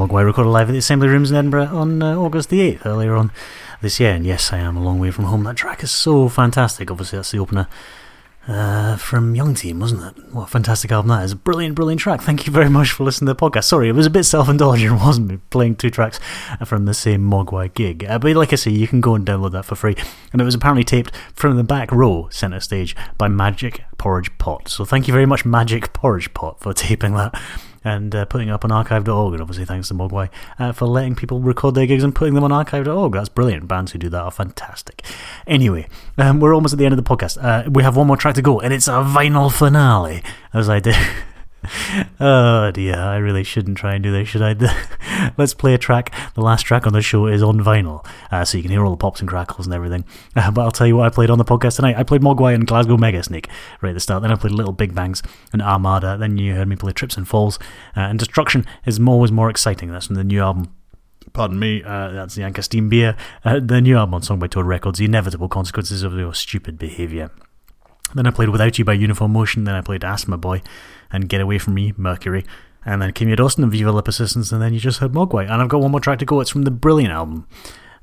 Mogwai 0.00 0.24
recorded 0.24 0.48
live 0.48 0.70
at 0.70 0.72
the 0.72 0.78
Assembly 0.78 1.08
Rooms 1.08 1.30
in 1.30 1.36
Edinburgh 1.36 1.66
on 1.66 2.02
uh, 2.02 2.16
August 2.16 2.48
the 2.48 2.60
8th, 2.74 2.86
earlier 2.86 3.14
on 3.14 3.30
this 3.82 4.00
year. 4.00 4.12
And 4.12 4.24
yes, 4.24 4.50
I 4.50 4.56
am 4.56 4.74
a 4.74 4.82
long 4.82 4.98
way 4.98 5.10
from 5.10 5.26
home. 5.26 5.44
That 5.44 5.56
track 5.56 5.82
is 5.82 5.90
so 5.90 6.26
fantastic. 6.30 6.90
Obviously, 6.90 7.18
that's 7.18 7.32
the 7.32 7.38
opener 7.38 7.68
uh, 8.48 8.96
from 8.96 9.34
Young 9.34 9.52
Team, 9.52 9.78
wasn't 9.78 10.16
it? 10.16 10.32
What 10.32 10.44
a 10.44 10.46
fantastic 10.46 10.90
album 10.90 11.10
that 11.10 11.22
is. 11.24 11.34
Brilliant, 11.34 11.74
brilliant 11.74 12.00
track. 12.00 12.22
Thank 12.22 12.46
you 12.46 12.52
very 12.52 12.70
much 12.70 12.92
for 12.92 13.04
listening 13.04 13.26
to 13.26 13.34
the 13.34 13.50
podcast. 13.50 13.64
Sorry, 13.64 13.90
it 13.90 13.92
was 13.92 14.06
a 14.06 14.10
bit 14.10 14.24
self 14.24 14.48
indulgent, 14.48 14.98
wasn't 15.02 15.32
it? 15.32 15.50
Playing 15.50 15.76
two 15.76 15.90
tracks 15.90 16.18
from 16.64 16.86
the 16.86 16.94
same 16.94 17.20
Mogwai 17.20 17.74
gig. 17.74 18.06
Uh, 18.08 18.18
but 18.18 18.34
like 18.34 18.54
I 18.54 18.56
say, 18.56 18.70
you 18.70 18.88
can 18.88 19.02
go 19.02 19.14
and 19.14 19.26
download 19.26 19.52
that 19.52 19.66
for 19.66 19.74
free. 19.74 19.96
And 20.32 20.40
it 20.40 20.46
was 20.46 20.54
apparently 20.54 20.84
taped 20.84 21.14
from 21.34 21.58
the 21.58 21.62
back 21.62 21.92
row, 21.92 22.26
centre 22.30 22.60
stage, 22.60 22.96
by 23.18 23.28
Magic 23.28 23.84
Porridge 23.98 24.30
Pot. 24.38 24.70
So 24.70 24.86
thank 24.86 25.08
you 25.08 25.12
very 25.12 25.26
much, 25.26 25.44
Magic 25.44 25.92
Porridge 25.92 26.32
Pot, 26.32 26.58
for 26.58 26.72
taping 26.72 27.12
that 27.16 27.38
and 27.84 28.14
uh, 28.14 28.24
putting 28.26 28.48
it 28.48 28.52
up 28.52 28.64
on 28.64 28.72
archive.org. 28.72 29.32
And 29.32 29.42
obviously, 29.42 29.64
thanks 29.64 29.88
to 29.88 29.94
Mogwai 29.94 30.28
uh, 30.58 30.72
for 30.72 30.86
letting 30.86 31.14
people 31.14 31.40
record 31.40 31.74
their 31.74 31.86
gigs 31.86 32.04
and 32.04 32.14
putting 32.14 32.34
them 32.34 32.44
on 32.44 32.52
archive.org. 32.52 33.12
That's 33.12 33.28
brilliant. 33.28 33.68
Bands 33.68 33.92
who 33.92 33.98
do 33.98 34.08
that 34.08 34.22
are 34.22 34.30
fantastic. 34.30 35.02
Anyway, 35.46 35.88
um, 36.18 36.40
we're 36.40 36.54
almost 36.54 36.72
at 36.72 36.78
the 36.78 36.84
end 36.84 36.96
of 36.96 37.02
the 37.02 37.16
podcast. 37.16 37.42
Uh, 37.42 37.68
we 37.70 37.82
have 37.82 37.96
one 37.96 38.06
more 38.06 38.16
track 38.16 38.34
to 38.36 38.42
go, 38.42 38.60
and 38.60 38.72
it's 38.72 38.88
a 38.88 39.02
vinyl 39.02 39.52
finale, 39.52 40.22
as 40.52 40.68
I 40.68 40.80
did. 40.80 40.96
oh 42.20 42.70
dear, 42.70 42.96
I 42.96 43.16
really 43.16 43.44
shouldn't 43.44 43.78
try 43.78 43.94
and 43.94 44.02
do 44.02 44.12
this, 44.12 44.28
should 44.28 44.42
I? 44.42 45.32
Let's 45.38 45.54
play 45.54 45.74
a 45.74 45.78
track. 45.78 46.12
The 46.34 46.40
last 46.40 46.62
track 46.62 46.86
on 46.86 46.92
the 46.92 47.02
show 47.02 47.26
is 47.26 47.42
on 47.42 47.60
vinyl, 47.60 48.06
uh, 48.30 48.44
so 48.44 48.56
you 48.56 48.62
can 48.62 48.70
hear 48.72 48.84
all 48.84 48.90
the 48.90 48.96
pops 48.96 49.20
and 49.20 49.28
crackles 49.28 49.66
and 49.66 49.74
everything. 49.74 50.04
Uh, 50.34 50.50
but 50.50 50.62
I'll 50.62 50.70
tell 50.70 50.86
you 50.86 50.96
what 50.96 51.06
I 51.06 51.10
played 51.10 51.30
on 51.30 51.38
the 51.38 51.44
podcast 51.44 51.76
tonight. 51.76 51.96
I 51.96 52.02
played 52.02 52.22
Mogwai 52.22 52.54
and 52.54 52.66
Glasgow 52.66 52.96
Megasnake 52.96 53.46
right 53.80 53.90
at 53.90 53.94
the 53.94 54.00
start. 54.00 54.22
Then 54.22 54.32
I 54.32 54.36
played 54.36 54.52
Little 54.52 54.72
Big 54.72 54.94
Bangs 54.94 55.22
and 55.52 55.60
Armada. 55.60 56.16
Then 56.16 56.38
you 56.38 56.54
heard 56.54 56.68
me 56.68 56.76
play 56.76 56.92
Trips 56.92 57.16
and 57.16 57.28
Falls. 57.28 57.58
Uh, 57.96 58.00
and 58.00 58.18
Destruction 58.18 58.66
is 58.86 58.98
always 58.98 59.32
more 59.32 59.50
exciting. 59.50 59.90
That's 59.90 60.06
from 60.06 60.16
the 60.16 60.24
new 60.24 60.40
album 60.40 60.74
pardon 61.32 61.58
me, 61.58 61.82
uh, 61.84 62.10
that's 62.10 62.34
the 62.34 62.42
Anchor 62.42 62.62
Steam 62.62 62.88
Beer, 62.88 63.16
uh, 63.44 63.60
the 63.62 63.80
new 63.80 63.96
album 63.96 64.14
on 64.14 64.22
Song 64.22 64.40
by 64.40 64.48
Toad 64.48 64.66
Records, 64.66 64.98
The 64.98 65.04
Inevitable 65.04 65.48
Consequences 65.48 66.02
of 66.02 66.14
Your 66.14 66.34
Stupid 66.34 66.76
Behaviour. 66.76 67.30
Then 68.14 68.26
I 68.26 68.30
played 68.30 68.48
Without 68.48 68.78
You 68.78 68.84
by 68.84 68.94
Uniform 68.94 69.32
Motion, 69.32 69.62
then 69.62 69.76
I 69.76 69.80
played 69.80 70.00
Asthmaboy 70.00 70.62
and 71.12 71.28
Get 71.28 71.40
Away 71.40 71.58
From 71.58 71.74
Me, 71.74 71.92
Mercury, 71.96 72.44
and 72.84 73.02
then 73.02 73.12
Kimya 73.12 73.36
Dawson 73.36 73.62
and 73.62 73.72
Viva 73.72 73.92
La 73.92 74.00
Persistence, 74.00 74.52
and 74.52 74.62
then 74.62 74.72
you 74.72 74.80
just 74.80 74.98
heard 74.98 75.12
Mogwai. 75.12 75.42
And 75.42 75.62
I've 75.62 75.68
got 75.68 75.80
one 75.80 75.90
more 75.90 76.00
track 76.00 76.18
to 76.20 76.24
go, 76.24 76.40
it's 76.40 76.50
from 76.50 76.62
the 76.62 76.70
brilliant 76.70 77.12
album. 77.12 77.46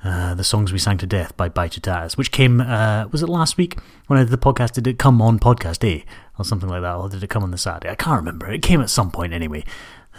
Uh, 0.03 0.35
the 0.35 0.43
songs 0.43 0.71
we 0.71 0.77
sang 0.77 0.97
to 0.99 1.07
death 1.07 1.35
by 1.35 1.49
Bite 1.49 1.71
Taz, 1.81 2.17
which 2.17 2.31
came 2.31 2.61
uh, 2.61 3.07
was 3.11 3.23
it 3.23 3.29
last 3.29 3.57
week 3.57 3.79
when 4.05 4.19
I 4.19 4.23
did 4.23 4.31
the 4.31 4.37
podcast? 4.37 4.73
Did 4.73 4.85
it 4.85 4.99
come 4.99 5.21
on 5.23 5.39
podcast 5.39 5.79
day 5.79 6.05
or 6.37 6.45
something 6.45 6.69
like 6.69 6.83
that, 6.83 6.95
or 6.95 7.09
did 7.09 7.23
it 7.23 7.29
come 7.31 7.41
on 7.41 7.49
the 7.49 7.57
Saturday? 7.57 7.89
I 7.89 7.95
can't 7.95 8.19
remember. 8.19 8.47
It 8.47 8.61
came 8.61 8.79
at 8.79 8.91
some 8.91 9.09
point 9.09 9.33
anyway. 9.33 9.63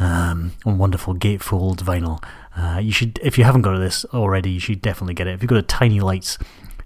Um, 0.01 0.53
on 0.65 0.79
wonderful 0.79 1.15
gatefold 1.15 1.79
vinyl. 1.79 2.23
Uh, 2.57 2.79
you 2.79 2.93
should, 2.93 3.19
if 3.23 3.39
you 3.39 3.45
haven't 3.45 3.63
got 3.63 3.79
this 3.79 4.05
already, 4.07 4.51
you 4.51 4.61
should 4.61 4.83
definitely 4.83 5.15
get 5.15 5.27
it. 5.27 5.35
If 5.35 5.43
you've 5.43 5.49
got 5.49 5.59
a 5.59 5.63
Tiny 5.63 6.01
Lights 6.01 6.39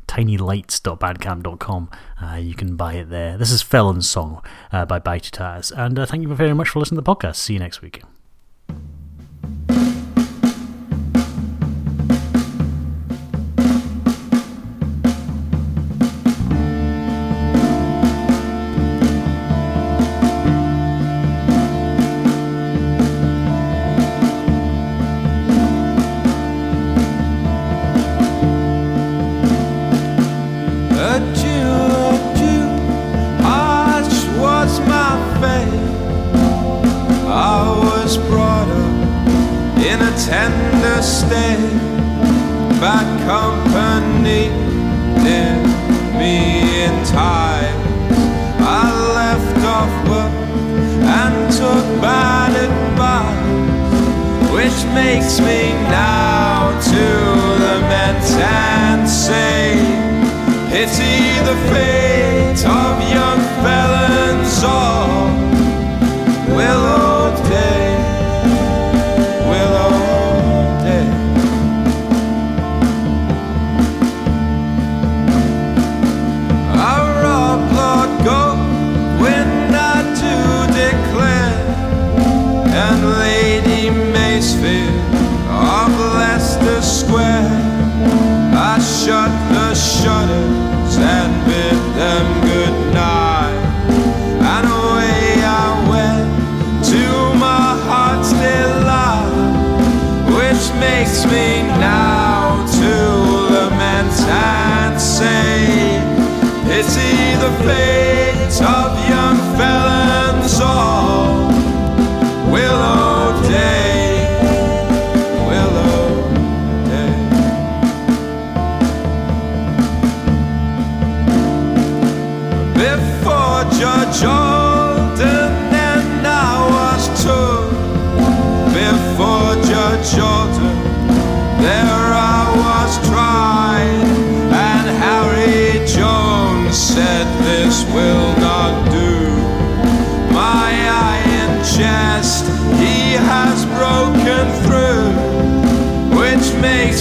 tinylights.bandcamp.com. 0.06 1.90
Uh, 2.22 2.36
you 2.36 2.54
can 2.54 2.76
buy 2.76 2.94
it 2.94 3.10
there. 3.10 3.36
This 3.36 3.50
is 3.50 3.62
Felon's 3.62 4.08
Song 4.08 4.42
uh, 4.70 4.84
by 4.84 4.98
Taz. 4.98 5.72
And 5.76 5.98
uh, 5.98 6.06
thank 6.06 6.22
you 6.22 6.34
very 6.34 6.54
much 6.54 6.68
for 6.68 6.78
listening 6.78 6.98
to 6.98 7.02
the 7.02 7.14
podcast. 7.14 7.36
See 7.36 7.54
you 7.54 7.60
next 7.60 7.82
week. 7.82 8.02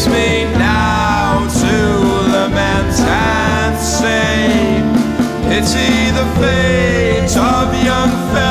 me 0.07 0.45
now 0.57 1.47
to 1.47 1.75
lament 2.31 2.99
and 3.01 3.77
say 3.77 4.47
it's 5.55 5.73
the 5.73 6.25
fate 6.39 7.37
of 7.37 7.83
young 7.83 8.09
fellows. 8.33 8.50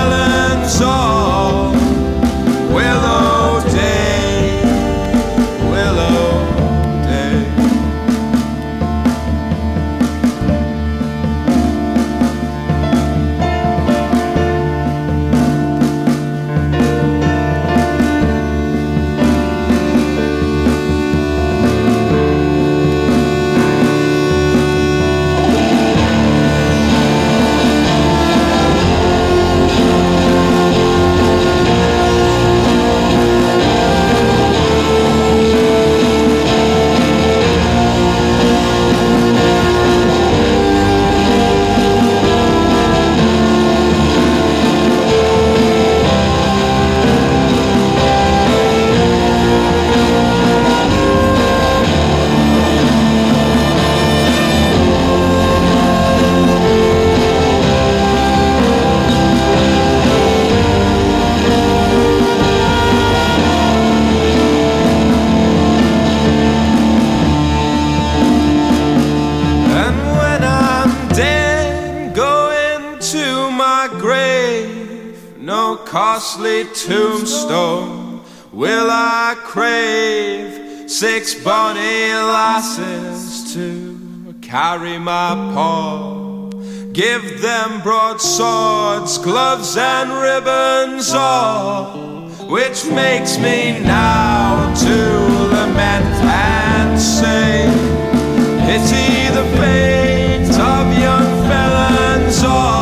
crave 79.44 80.90
six 80.90 81.34
bonny 81.34 82.12
lasses 82.12 83.54
to 83.54 84.34
carry 84.40 84.98
my 84.98 85.30
paw. 85.54 86.48
Give 86.92 87.40
them 87.40 87.80
broadswords, 87.82 89.18
gloves, 89.18 89.76
and 89.76 90.10
ribbons 90.10 91.14
all, 91.14 92.28
which 92.48 92.84
makes 92.86 93.38
me 93.38 93.78
now 93.80 94.74
to 94.74 94.96
lament 95.54 96.06
and 96.24 97.00
say, 97.00 97.66
Pity 98.66 99.32
the 99.34 99.44
fate 99.58 100.50
of 100.50 100.98
young 100.98 101.28
felons 101.48 102.42
all. 102.42 102.79